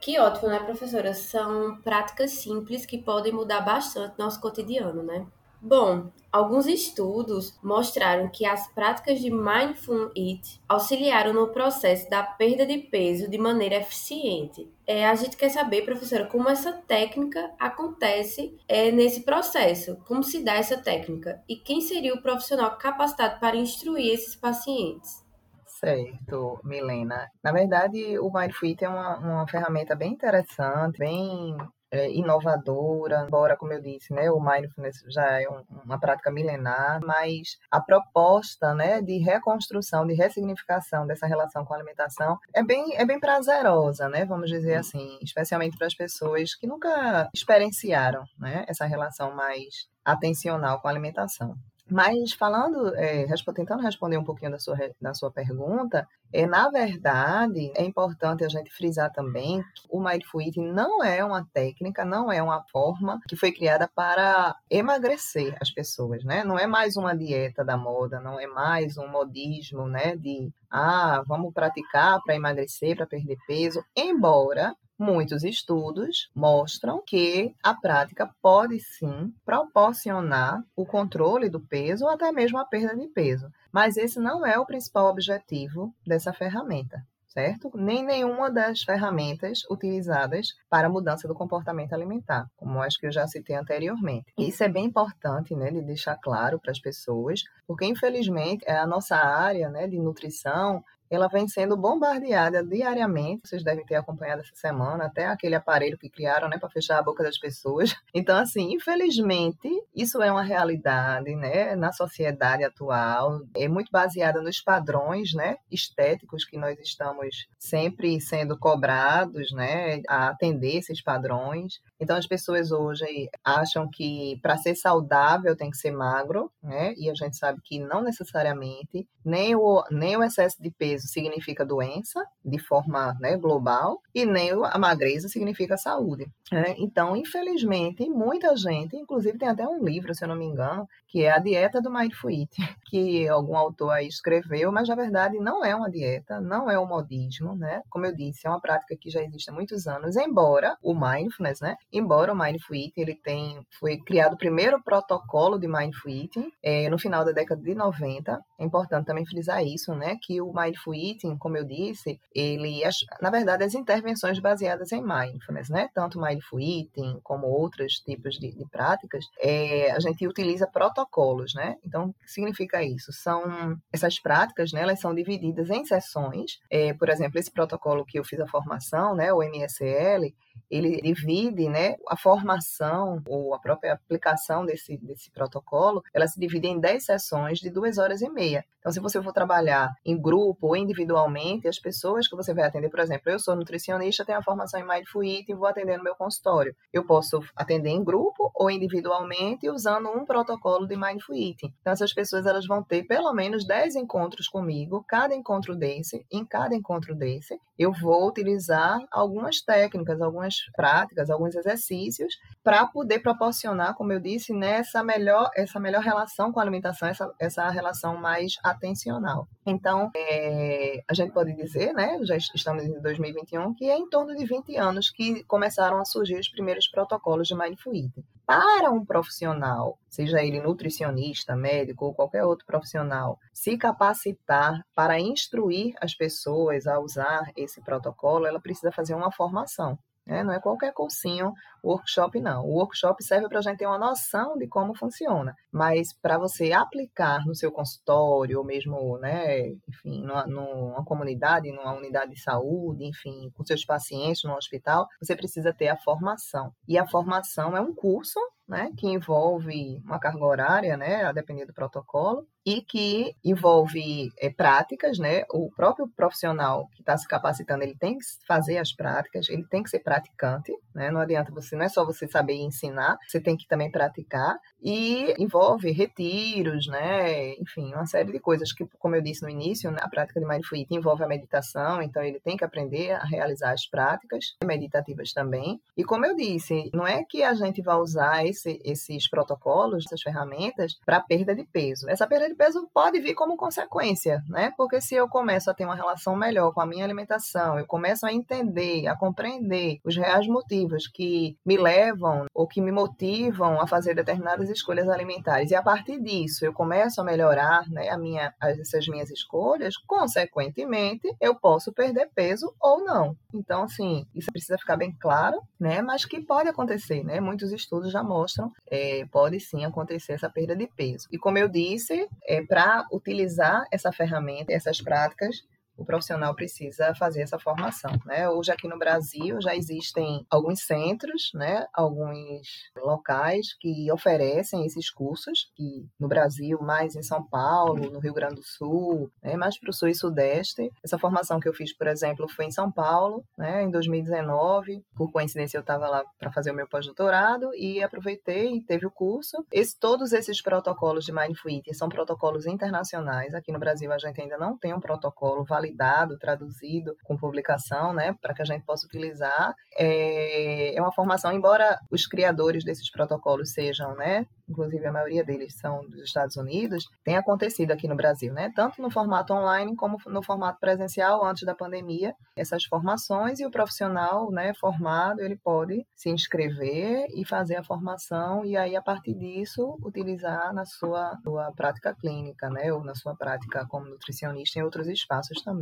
Que 0.00 0.18
ótimo, 0.18 0.48
né, 0.48 0.58
professora? 0.60 1.12
São 1.12 1.76
práticas 1.82 2.30
simples 2.30 2.86
que 2.86 2.96
podem 2.96 3.32
mudar 3.32 3.60
bastante 3.60 4.18
nosso 4.18 4.40
cotidiano, 4.40 5.02
né? 5.02 5.26
Bom, 5.62 6.10
alguns 6.32 6.66
estudos 6.66 7.58
mostraram 7.62 8.30
que 8.30 8.46
as 8.46 8.66
práticas 8.72 9.20
de 9.20 9.30
Mindful 9.30 10.10
Eat 10.16 10.58
auxiliaram 10.66 11.34
no 11.34 11.48
processo 11.48 12.08
da 12.08 12.22
perda 12.22 12.64
de 12.64 12.78
peso 12.78 13.28
de 13.28 13.36
maneira 13.36 13.76
eficiente. 13.76 14.72
É, 14.86 15.06
a 15.06 15.14
gente 15.14 15.36
quer 15.36 15.50
saber, 15.50 15.84
professora, 15.84 16.26
como 16.26 16.48
essa 16.48 16.72
técnica 16.72 17.50
acontece 17.58 18.58
é, 18.66 18.90
nesse 18.90 19.22
processo, 19.22 19.98
como 20.06 20.22
se 20.22 20.42
dá 20.42 20.54
essa 20.54 20.78
técnica 20.78 21.42
e 21.46 21.56
quem 21.56 21.82
seria 21.82 22.14
o 22.14 22.22
profissional 22.22 22.78
capacitado 22.78 23.38
para 23.38 23.56
instruir 23.56 24.14
esses 24.14 24.34
pacientes. 24.34 25.22
Certo, 25.66 26.58
Milena. 26.64 27.28
Na 27.42 27.52
verdade, 27.52 28.18
o 28.18 28.30
Mindful 28.32 28.76
é 28.80 28.88
uma, 28.88 29.18
uma 29.18 29.48
ferramenta 29.48 29.94
bem 29.94 30.12
interessante, 30.12 30.98
bem 30.98 31.56
inovadora, 31.92 33.24
embora, 33.26 33.56
como 33.56 33.72
eu 33.72 33.80
disse, 33.80 34.12
né, 34.12 34.30
o 34.30 34.40
mindfulness 34.40 35.02
já 35.08 35.40
é 35.40 35.48
um, 35.48 35.62
uma 35.84 35.98
prática 35.98 36.30
milenar, 36.30 37.00
mas 37.04 37.58
a 37.70 37.80
proposta 37.80 38.74
né, 38.74 39.02
de 39.02 39.18
reconstrução, 39.18 40.06
de 40.06 40.14
ressignificação 40.14 41.06
dessa 41.06 41.26
relação 41.26 41.64
com 41.64 41.74
a 41.74 41.76
alimentação 41.76 42.38
é 42.54 42.62
bem, 42.62 42.96
é 42.96 43.04
bem 43.04 43.18
prazerosa, 43.18 44.08
né, 44.08 44.24
vamos 44.24 44.48
dizer 44.48 44.76
assim, 44.76 45.18
especialmente 45.22 45.76
para 45.76 45.86
as 45.86 45.94
pessoas 45.94 46.54
que 46.54 46.66
nunca 46.66 47.28
experienciaram 47.34 48.24
né, 48.38 48.64
essa 48.68 48.84
relação 48.84 49.34
mais 49.34 49.88
atencional 50.04 50.80
com 50.80 50.88
a 50.88 50.90
alimentação. 50.90 51.56
Mas 51.90 52.32
falando, 52.32 52.94
é, 52.94 53.26
tentando 53.54 53.82
responder 53.82 54.16
um 54.16 54.24
pouquinho 54.24 54.52
da 54.52 54.58
sua, 54.58 54.76
da 55.00 55.12
sua 55.12 55.30
pergunta, 55.30 56.06
é, 56.32 56.46
na 56.46 56.70
verdade, 56.70 57.72
é 57.74 57.84
importante 57.84 58.44
a 58.44 58.48
gente 58.48 58.70
frisar 58.70 59.12
também 59.12 59.62
que 59.74 59.82
o 59.90 60.00
Mindful 60.00 60.42
Eating 60.42 60.70
não 60.72 61.02
é 61.02 61.24
uma 61.24 61.44
técnica, 61.52 62.04
não 62.04 62.30
é 62.30 62.40
uma 62.40 62.62
forma 62.70 63.18
que 63.28 63.36
foi 63.36 63.50
criada 63.50 63.90
para 63.94 64.54
emagrecer 64.70 65.56
as 65.60 65.70
pessoas, 65.70 66.24
né? 66.24 66.44
Não 66.44 66.58
é 66.58 66.66
mais 66.66 66.96
uma 66.96 67.16
dieta 67.16 67.64
da 67.64 67.76
moda, 67.76 68.20
não 68.20 68.38
é 68.38 68.46
mais 68.46 68.96
um 68.96 69.08
modismo, 69.08 69.88
né? 69.88 70.14
De, 70.16 70.52
ah, 70.70 71.22
vamos 71.26 71.52
praticar 71.52 72.20
para 72.22 72.36
emagrecer, 72.36 72.96
para 72.96 73.06
perder 73.06 73.36
peso. 73.46 73.84
Embora 73.96 74.76
Muitos 75.00 75.44
estudos 75.44 76.30
mostram 76.34 77.02
que 77.02 77.54
a 77.62 77.72
prática 77.72 78.30
pode 78.42 78.78
sim 78.80 79.32
proporcionar 79.46 80.62
o 80.76 80.84
controle 80.84 81.48
do 81.48 81.58
peso 81.58 82.04
ou 82.04 82.10
até 82.10 82.30
mesmo 82.30 82.58
a 82.58 82.66
perda 82.66 82.94
de 82.94 83.08
peso, 83.08 83.50
mas 83.72 83.96
esse 83.96 84.20
não 84.20 84.44
é 84.44 84.58
o 84.58 84.66
principal 84.66 85.06
objetivo 85.06 85.94
dessa 86.06 86.34
ferramenta 86.34 87.02
certo? 87.30 87.70
Nem 87.74 88.04
nenhuma 88.04 88.50
das 88.50 88.82
ferramentas 88.82 89.62
utilizadas 89.70 90.48
para 90.68 90.88
a 90.88 90.90
mudança 90.90 91.28
do 91.28 91.34
comportamento 91.34 91.92
alimentar, 91.92 92.50
como 92.56 92.82
acho 92.82 92.98
que 92.98 93.06
eu 93.06 93.12
já 93.12 93.26
citei 93.26 93.54
anteriormente. 93.54 94.32
Isso 94.36 94.64
é 94.64 94.68
bem 94.68 94.86
importante, 94.86 95.54
né, 95.54 95.70
de 95.70 95.80
deixar 95.80 96.16
claro 96.16 96.58
para 96.58 96.72
as 96.72 96.80
pessoas, 96.80 97.44
porque 97.66 97.86
infelizmente 97.86 98.64
é 98.66 98.76
a 98.76 98.86
nossa 98.86 99.16
área, 99.16 99.68
né, 99.68 99.86
de 99.86 99.96
nutrição 99.98 100.84
ela 101.10 101.28
vem 101.28 101.48
sendo 101.48 101.76
bombardeada 101.76 102.64
diariamente. 102.64 103.48
Vocês 103.48 103.64
devem 103.64 103.84
ter 103.84 103.96
acompanhado 103.96 104.42
essa 104.42 104.54
semana, 104.54 105.06
até 105.06 105.26
aquele 105.26 105.56
aparelho 105.56 105.98
que 105.98 106.08
criaram, 106.08 106.48
né, 106.48 106.58
para 106.58 106.70
fechar 106.70 106.98
a 106.98 107.02
boca 107.02 107.22
das 107.22 107.38
pessoas. 107.38 107.94
Então, 108.12 108.36
assim, 108.36 108.74
infelizmente, 108.74 109.68
isso 109.94 110.20
é 110.20 110.30
uma 110.30 110.42
realidade, 110.42 111.34
né, 111.36 111.74
na 111.74 111.90
sociedade 111.92 112.64
atual. 112.64 113.40
É 113.56 113.66
muito 113.66 113.90
baseada 113.90 114.42
nos 114.42 114.60
padrões, 114.60 115.32
né, 115.32 115.56
estéticos 115.70 116.44
que 116.44 116.58
nós 116.58 116.78
estamos 116.78 117.46
sempre 117.58 118.20
sendo 118.20 118.58
cobrados, 118.58 119.52
né, 119.52 120.02
a 120.08 120.28
atender 120.28 120.76
esses 120.76 121.00
padrões. 121.00 121.80
Então, 122.00 122.16
as 122.16 122.26
pessoas 122.26 122.72
hoje 122.72 123.28
acham 123.44 123.88
que 123.88 124.38
para 124.42 124.56
ser 124.56 124.74
saudável 124.74 125.56
tem 125.56 125.70
que 125.70 125.76
ser 125.76 125.90
magro, 125.90 126.50
né, 126.62 126.94
e 126.96 127.10
a 127.10 127.14
gente 127.14 127.36
sabe 127.36 127.60
que 127.62 127.78
não 127.78 128.02
necessariamente, 128.02 129.06
nem 129.24 129.54
o, 129.54 129.84
nem 129.90 130.16
o 130.16 130.22
excesso 130.22 130.60
de 130.62 130.70
peso 130.70 131.06
significa 131.06 131.64
doença, 131.64 132.24
de 132.44 132.58
forma 132.58 133.16
né, 133.20 133.36
global, 133.36 134.00
e 134.14 134.24
nem 134.24 134.50
a 134.50 134.78
magreza 134.78 135.28
significa 135.28 135.76
saúde. 135.76 136.26
Né? 136.50 136.74
Então, 136.78 137.16
infelizmente, 137.16 138.08
muita 138.08 138.56
gente, 138.56 138.96
inclusive 138.96 139.38
tem 139.38 139.48
até 139.48 139.66
um 139.66 139.84
livro, 139.84 140.14
se 140.14 140.24
eu 140.24 140.28
não 140.28 140.34
me 140.34 140.44
engano, 140.44 140.88
que 141.06 141.22
é 141.24 141.30
a 141.30 141.38
dieta 141.38 141.80
do 141.80 141.90
Mindful 141.90 142.30
Eating, 142.30 142.74
que 142.86 143.28
algum 143.28 143.56
autor 143.56 143.90
aí 143.90 144.08
escreveu, 144.08 144.72
mas 144.72 144.88
na 144.88 144.94
verdade 144.94 145.38
não 145.38 145.64
é 145.64 145.74
uma 145.74 145.90
dieta, 145.90 146.40
não 146.40 146.70
é 146.70 146.78
um 146.78 146.86
modismo, 146.86 147.54
né? 147.54 147.82
Como 147.88 148.06
eu 148.06 148.14
disse, 148.14 148.46
é 148.46 148.50
uma 148.50 148.60
prática 148.60 148.96
que 148.96 149.10
já 149.10 149.22
existe 149.22 149.50
há 149.50 149.52
muitos 149.52 149.86
anos, 149.86 150.16
embora 150.16 150.76
o 150.82 150.94
mindfulness, 150.94 151.60
né? 151.60 151.76
Embora 151.92 152.32
o 152.32 152.38
Mindful 152.38 152.76
Eating, 152.76 153.00
ele 153.00 153.14
tem, 153.14 153.64
foi 153.78 153.98
criado 153.98 154.34
o 154.34 154.38
primeiro 154.38 154.82
protocolo 154.82 155.58
de 155.58 155.66
Mindful 155.66 156.10
Eating 156.10 156.52
é, 156.62 156.88
no 156.88 156.98
final 156.98 157.24
da 157.24 157.32
década 157.32 157.60
de 157.60 157.74
90. 157.74 158.40
É 158.58 158.64
importante 158.64 159.06
também 159.06 159.26
frisar 159.26 159.64
isso, 159.64 159.94
né? 159.94 160.16
Que 160.22 160.40
o 160.40 160.52
Mindful 160.52 160.94
Eating, 160.94 161.36
como 161.36 161.56
eu 161.56 161.64
disse, 161.64 162.20
ele, 162.34 162.82
na 163.20 163.30
verdade, 163.30 163.64
as 163.64 163.74
intervenções 163.74 164.38
baseadas 164.38 164.92
em 164.92 165.02
mindfulness, 165.02 165.68
né? 165.68 165.88
Tanto 165.94 166.20
Mindful 166.20 166.60
Eating 166.60 167.20
como 167.22 167.46
outros 167.46 167.94
tipos 167.94 168.34
de, 168.36 168.52
de 168.52 168.68
práticas, 168.68 169.24
é, 169.40 169.90
a 169.90 170.00
gente 170.00 170.26
utiliza 170.26 170.66
protocolos 170.66 171.50
né? 171.54 171.76
Então, 171.84 172.08
o 172.08 172.12
que 172.12 172.30
significa 172.30 172.82
isso? 172.82 173.12
São 173.12 173.76
essas 173.92 174.18
práticas, 174.18 174.72
né? 174.72 174.82
Elas 174.82 175.00
são 175.00 175.14
divididas 175.14 175.70
em 175.70 175.84
sessões. 175.84 176.58
É, 176.70 176.92
por 176.94 177.08
exemplo, 177.08 177.38
esse 177.38 177.50
protocolo 177.50 178.04
que 178.04 178.18
eu 178.18 178.24
fiz 178.24 178.40
a 178.40 178.46
formação, 178.46 179.14
né? 179.14 179.32
O 179.32 179.42
MSL, 179.42 180.32
ele 180.70 181.00
divide, 181.00 181.68
né, 181.68 181.96
a 182.08 182.16
formação 182.16 183.22
ou 183.26 183.54
a 183.54 183.58
própria 183.58 183.94
aplicação 183.94 184.64
desse, 184.64 184.96
desse 184.98 185.30
protocolo, 185.30 186.02
ela 186.12 186.26
se 186.26 186.38
divide 186.38 186.68
em 186.68 186.80
10 186.80 187.04
sessões 187.04 187.58
de 187.58 187.70
duas 187.70 187.98
horas 187.98 188.22
e 188.22 188.28
meia. 188.28 188.64
Então, 188.80 188.90
se 188.90 188.98
você 188.98 189.22
for 189.22 189.32
trabalhar 189.32 189.90
em 190.04 190.18
grupo 190.18 190.68
ou 190.68 190.76
individualmente, 190.76 191.68
as 191.68 191.78
pessoas 191.78 192.26
que 192.26 192.34
você 192.34 192.54
vai 192.54 192.64
atender, 192.64 192.88
por 192.88 193.00
exemplo, 193.00 193.30
eu 193.30 193.38
sou 193.38 193.54
nutricionista, 193.54 194.24
tenho 194.24 194.38
a 194.38 194.42
formação 194.42 194.80
em 194.80 194.86
Mindful 194.86 195.22
Eating, 195.22 195.54
vou 195.54 195.66
atender 195.66 195.98
no 195.98 196.04
meu 196.04 196.14
consultório. 196.14 196.74
Eu 196.90 197.04
posso 197.04 197.40
atender 197.54 197.90
em 197.90 198.02
grupo 198.02 198.50
ou 198.54 198.70
individualmente 198.70 199.68
usando 199.68 200.08
um 200.08 200.24
protocolo 200.24 200.86
de 200.86 200.96
Mindful 200.96 201.36
Eating. 201.36 201.74
Então, 201.80 201.92
essas 201.92 202.14
pessoas 202.14 202.46
elas 202.46 202.66
vão 202.66 202.82
ter 202.82 203.02
pelo 203.04 203.32
menos 203.34 203.66
10 203.66 203.96
encontros 203.96 204.48
comigo, 204.48 205.04
cada 205.06 205.34
encontro 205.34 205.76
desse, 205.76 206.24
em 206.32 206.44
cada 206.44 206.74
encontro 206.74 207.14
desse, 207.14 207.60
eu 207.78 207.92
vou 207.92 208.28
utilizar 208.28 208.98
algumas 209.10 209.62
técnicas, 209.62 210.20
algumas 210.20 210.49
práticas, 210.74 211.30
alguns 211.30 211.54
exercícios 211.54 212.34
para 212.62 212.86
poder 212.86 213.20
proporcionar, 213.20 213.94
como 213.94 214.12
eu 214.12 214.20
disse, 214.20 214.52
nessa 214.52 215.02
melhor, 215.02 215.50
essa 215.56 215.80
melhor 215.80 216.02
relação 216.02 216.52
com 216.52 216.60
a 216.60 216.62
alimentação, 216.62 217.08
essa, 217.08 217.34
essa 217.38 217.68
relação 217.70 218.16
mais 218.16 218.56
atencional. 218.62 219.48
Então, 219.66 220.10
é, 220.16 221.02
a 221.08 221.14
gente 221.14 221.32
pode 221.32 221.54
dizer, 221.54 221.92
né, 221.92 222.18
já 222.22 222.36
estamos 222.36 222.84
em 222.84 223.00
2021, 223.00 223.74
que 223.74 223.90
é 223.90 223.96
em 223.96 224.08
torno 224.08 224.34
de 224.34 224.44
20 224.44 224.76
anos 224.76 225.10
que 225.10 225.44
começaram 225.44 225.98
a 225.98 226.04
surgir 226.04 226.38
os 226.38 226.48
primeiros 226.48 226.88
protocolos 226.88 227.48
de 227.48 227.54
Mindful 227.54 227.94
Eating. 227.94 228.24
Para 228.50 228.90
um 228.90 229.04
profissional, 229.04 229.96
seja 230.08 230.42
ele 230.42 230.60
nutricionista, 230.60 231.54
médico 231.54 232.06
ou 232.06 232.14
qualquer 232.14 232.44
outro 232.44 232.66
profissional, 232.66 233.38
se 233.52 233.78
capacitar 233.78 234.84
para 234.92 235.20
instruir 235.20 235.94
as 236.00 236.14
pessoas 236.14 236.86
a 236.88 236.98
usar 236.98 237.52
esse 237.56 237.80
protocolo, 237.80 238.46
ela 238.46 238.60
precisa 238.60 238.90
fazer 238.90 239.14
uma 239.14 239.30
formação. 239.30 239.96
Né? 240.30 240.44
Não 240.44 240.52
é 240.52 240.60
qualquer 240.60 240.92
cursinho, 240.92 241.52
workshop, 241.82 242.40
não. 242.40 242.64
O 242.64 242.74
workshop 242.74 243.22
serve 243.24 243.48
para 243.48 243.58
a 243.58 243.62
gente 243.62 243.78
ter 243.78 243.86
uma 243.86 243.98
noção 243.98 244.56
de 244.56 244.68
como 244.68 244.94
funciona, 244.94 245.56
mas 245.72 246.12
para 246.12 246.38
você 246.38 246.72
aplicar 246.72 247.44
no 247.44 247.54
seu 247.54 247.72
consultório, 247.72 248.58
ou 248.58 248.64
mesmo, 248.64 249.18
né, 249.18 249.70
enfim, 249.88 250.22
numa, 250.22 250.46
numa 250.46 251.04
comunidade, 251.04 251.72
numa 251.72 251.92
unidade 251.92 252.30
de 252.30 252.40
saúde, 252.40 253.04
enfim, 253.04 253.50
com 253.56 253.64
seus 253.64 253.84
pacientes 253.84 254.44
no 254.44 254.54
hospital, 254.54 255.08
você 255.20 255.34
precisa 255.34 255.74
ter 255.74 255.88
a 255.88 255.96
formação. 255.96 256.72
E 256.86 256.96
a 256.96 257.08
formação 257.08 257.76
é 257.76 257.80
um 257.80 257.92
curso 257.92 258.38
né, 258.70 258.92
que 258.96 259.08
envolve 259.08 260.00
uma 260.04 260.20
carga 260.20 260.44
horária, 260.44 260.96
né, 260.96 261.24
a 261.24 261.32
depender 261.32 261.66
do 261.66 261.74
protocolo, 261.74 262.46
e 262.64 262.82
que 262.82 263.34
envolve 263.44 264.30
é, 264.38 264.50
práticas, 264.50 265.18
né? 265.18 265.44
O 265.50 265.70
próprio 265.70 266.06
profissional 266.08 266.88
que 266.94 267.00
está 267.00 267.16
se 267.16 267.26
capacitando, 267.26 267.82
ele 267.82 267.96
tem 267.96 268.18
que 268.18 268.24
fazer 268.46 268.78
as 268.78 268.92
práticas, 268.92 269.48
ele 269.48 269.64
tem 269.64 269.82
que 269.82 269.90
ser 269.90 270.00
praticante, 270.00 270.72
né? 270.94 271.10
Não 271.10 271.20
adianta 271.20 271.52
você, 271.52 271.74
não 271.74 271.84
é 271.84 271.88
só 271.88 272.04
você 272.04 272.28
saber 272.28 272.54
ensinar, 272.54 273.16
você 273.26 273.40
tem 273.40 273.56
que 273.56 273.66
também 273.66 273.90
praticar 273.90 274.58
e 274.82 275.34
envolve 275.38 275.90
retiros, 275.90 276.86
né? 276.86 277.54
Enfim, 277.54 277.92
uma 277.94 278.06
série 278.06 278.30
de 278.30 278.38
coisas 278.38 278.72
que, 278.72 278.86
como 278.98 279.16
eu 279.16 279.22
disse 279.22 279.42
no 279.42 279.48
início, 279.48 279.90
né? 279.90 279.98
a 280.00 280.08
prática 280.08 280.38
de 280.38 280.46
Mindful 280.46 280.78
envolve 280.90 281.24
a 281.24 281.28
meditação, 281.28 282.02
então 282.02 282.22
ele 282.22 282.40
tem 282.40 282.56
que 282.56 282.64
aprender 282.64 283.12
a 283.12 283.24
realizar 283.24 283.72
as 283.72 283.86
práticas 283.86 284.56
meditativas 284.64 285.32
também. 285.32 285.80
E 285.96 286.04
como 286.04 286.26
eu 286.26 286.36
disse, 286.36 286.90
não 286.92 287.06
é 287.06 287.24
que 287.24 287.42
a 287.42 287.54
gente 287.54 287.80
vai 287.80 287.96
usar 287.96 288.46
esse, 288.46 288.59
esses 288.66 289.28
protocolos, 289.28 290.04
essas 290.06 290.22
ferramentas 290.22 290.98
para 291.04 291.20
perda 291.20 291.54
de 291.54 291.64
peso. 291.64 292.08
Essa 292.08 292.26
perda 292.26 292.48
de 292.48 292.54
peso 292.54 292.88
pode 292.92 293.20
vir 293.20 293.34
como 293.34 293.56
consequência, 293.56 294.42
né? 294.48 294.72
Porque 294.76 295.00
se 295.00 295.14
eu 295.14 295.28
começo 295.28 295.70
a 295.70 295.74
ter 295.74 295.84
uma 295.84 295.94
relação 295.94 296.36
melhor 296.36 296.72
com 296.72 296.80
a 296.80 296.86
minha 296.86 297.04
alimentação, 297.04 297.78
eu 297.78 297.86
começo 297.86 298.26
a 298.26 298.32
entender, 298.32 299.06
a 299.06 299.16
compreender 299.16 299.98
os 300.04 300.16
reais 300.16 300.46
motivos 300.46 301.06
que 301.06 301.56
me 301.64 301.76
levam 301.76 302.46
ou 302.54 302.66
que 302.66 302.80
me 302.80 302.92
motivam 302.92 303.80
a 303.80 303.86
fazer 303.86 304.14
determinadas 304.14 304.68
escolhas 304.68 305.08
alimentares, 305.08 305.70
e 305.70 305.74
a 305.74 305.82
partir 305.82 306.20
disso 306.20 306.64
eu 306.64 306.72
começo 306.72 307.20
a 307.20 307.24
melhorar 307.24 307.88
né, 307.88 308.08
a 308.08 308.18
minha, 308.18 308.54
essas 308.60 309.06
minhas 309.08 309.30
escolhas, 309.30 309.96
consequentemente, 310.06 311.28
eu 311.40 311.54
posso 311.54 311.92
perder 311.92 312.30
peso 312.34 312.74
ou 312.80 313.04
não. 313.04 313.36
Então, 313.54 313.84
assim, 313.84 314.26
isso 314.34 314.50
precisa 314.52 314.78
ficar 314.78 314.96
bem 314.96 315.14
claro, 315.18 315.60
né? 315.78 316.02
Mas 316.02 316.24
que 316.24 316.40
pode 316.40 316.68
acontecer, 316.68 317.24
né? 317.24 317.40
Muitos 317.40 317.72
estudos 317.72 318.12
já 318.12 318.22
mostram, 318.22 318.49
é, 318.90 319.24
pode 319.30 319.60
sim 319.60 319.84
acontecer 319.84 320.32
essa 320.32 320.48
perda 320.50 320.74
de 320.74 320.86
peso. 320.86 321.28
E 321.30 321.38
como 321.38 321.58
eu 321.58 321.68
disse, 321.68 322.28
é, 322.46 322.62
para 322.62 323.06
utilizar 323.12 323.84
essa 323.90 324.12
ferramenta, 324.12 324.72
essas 324.72 325.00
práticas, 325.00 325.64
o 326.00 326.04
profissional 326.04 326.54
precisa 326.54 327.14
fazer 327.14 327.42
essa 327.42 327.58
formação. 327.58 328.10
Né? 328.24 328.48
Hoje 328.48 328.72
aqui 328.72 328.88
no 328.88 328.98
Brasil 328.98 329.60
já 329.60 329.76
existem 329.76 330.46
alguns 330.48 330.80
centros, 330.80 331.50
né? 331.54 331.86
alguns 331.92 332.90
locais 332.96 333.74
que 333.78 334.10
oferecem 334.10 334.86
esses 334.86 335.10
cursos, 335.10 335.70
que 335.76 336.06
no 336.18 336.26
Brasil, 336.26 336.80
mais 336.80 337.14
em 337.14 337.22
São 337.22 337.46
Paulo, 337.46 338.10
no 338.10 338.18
Rio 338.18 338.32
Grande 338.32 338.54
do 338.54 338.64
Sul, 338.64 339.30
né? 339.42 339.56
mais 339.56 339.78
para 339.78 339.90
o 339.90 339.92
Sul 339.92 340.08
e 340.08 340.14
Sudeste. 340.14 340.90
Essa 341.04 341.18
formação 341.18 341.60
que 341.60 341.68
eu 341.68 341.74
fiz, 341.74 341.94
por 341.94 342.06
exemplo, 342.06 342.48
foi 342.48 342.64
em 342.64 342.70
São 342.70 342.90
Paulo, 342.90 343.44
né? 343.58 343.82
em 343.82 343.90
2019. 343.90 345.04
Por 345.14 345.30
coincidência, 345.30 345.76
eu 345.76 345.82
estava 345.82 346.08
lá 346.08 346.24
para 346.38 346.50
fazer 346.50 346.70
o 346.70 346.74
meu 346.74 346.88
pós-doutorado 346.88 347.74
e 347.74 348.02
aproveitei 348.02 348.74
e 348.76 348.82
teve 348.82 349.04
o 349.04 349.10
curso. 349.10 349.62
Esse, 349.70 349.98
todos 349.98 350.32
esses 350.32 350.62
protocolos 350.62 351.26
de 351.26 351.32
Mindful 351.32 351.70
Eating 351.70 351.92
são 351.92 352.08
protocolos 352.08 352.64
internacionais. 352.64 353.54
Aqui 353.54 353.70
no 353.70 353.78
Brasil, 353.78 354.10
a 354.10 354.16
gente 354.16 354.40
ainda 354.40 354.56
não 354.56 354.78
tem 354.78 354.94
um 354.94 355.00
protocolo 355.00 355.62
validado 355.62 355.89
validado, 355.90 356.38
traduzido 356.38 357.16
com 357.24 357.36
publicação, 357.36 358.12
né, 358.12 358.34
para 358.40 358.54
que 358.54 358.62
a 358.62 358.64
gente 358.64 358.84
possa 358.84 359.06
utilizar. 359.06 359.74
É, 359.96 360.94
é 360.94 361.00
uma 361.00 361.12
formação, 361.12 361.52
embora 361.52 361.98
os 362.10 362.26
criadores 362.26 362.84
desses 362.84 363.10
protocolos 363.10 363.72
sejam, 363.72 364.14
né, 364.14 364.46
inclusive 364.68 365.04
a 365.04 365.12
maioria 365.12 365.44
deles 365.44 365.76
são 365.76 366.06
dos 366.08 366.22
Estados 366.22 366.56
Unidos, 366.56 367.04
tem 367.24 367.36
acontecido 367.36 367.90
aqui 367.90 368.06
no 368.06 368.14
Brasil, 368.14 368.52
né, 368.52 368.72
tanto 368.74 369.02
no 369.02 369.10
formato 369.10 369.52
online 369.52 369.96
como 369.96 370.16
no 370.26 370.42
formato 370.42 370.78
presencial 370.78 371.44
antes 371.44 371.64
da 371.64 371.74
pandemia, 371.74 372.34
essas 372.56 372.84
formações 372.84 373.58
e 373.58 373.66
o 373.66 373.70
profissional, 373.70 374.50
né, 374.50 374.72
formado, 374.74 375.40
ele 375.40 375.56
pode 375.56 376.06
se 376.14 376.30
inscrever 376.30 377.26
e 377.34 377.44
fazer 377.44 377.76
a 377.76 377.84
formação 377.84 378.64
e 378.64 378.76
aí 378.76 378.94
a 378.94 379.02
partir 379.02 379.34
disso 379.34 379.98
utilizar 380.04 380.72
na 380.72 380.84
sua, 380.84 381.36
sua 381.42 381.72
prática 381.72 382.14
clínica, 382.14 382.70
né, 382.70 382.92
ou 382.92 383.02
na 383.02 383.14
sua 383.14 383.34
prática 383.34 383.86
como 383.88 384.06
nutricionista 384.06 384.78
em 384.78 384.82
outros 384.82 385.08
espaços 385.08 385.62
também. 385.62 385.79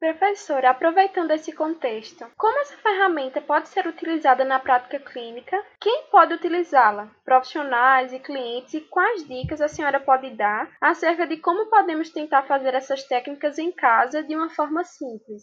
Professora, 0.00 0.70
aproveitando 0.70 1.32
esse 1.32 1.52
contexto, 1.52 2.24
como 2.36 2.60
essa 2.60 2.76
ferramenta 2.76 3.40
pode 3.40 3.68
ser 3.68 3.84
utilizada 3.84 4.44
na 4.44 4.60
prática 4.60 5.00
clínica? 5.00 5.60
Quem 5.80 6.04
pode 6.08 6.34
utilizá-la? 6.34 7.10
Profissionais 7.24 8.12
e 8.12 8.20
clientes? 8.20 8.74
E 8.74 8.80
quais 8.82 9.26
dicas 9.26 9.60
a 9.60 9.66
senhora 9.66 9.98
pode 9.98 10.30
dar 10.36 10.70
acerca 10.80 11.26
de 11.26 11.38
como 11.38 11.68
podemos 11.68 12.10
tentar 12.10 12.44
fazer 12.44 12.74
essas 12.74 13.02
técnicas 13.08 13.58
em 13.58 13.72
casa 13.72 14.22
de 14.22 14.36
uma 14.36 14.48
forma 14.50 14.84
simples? 14.84 15.42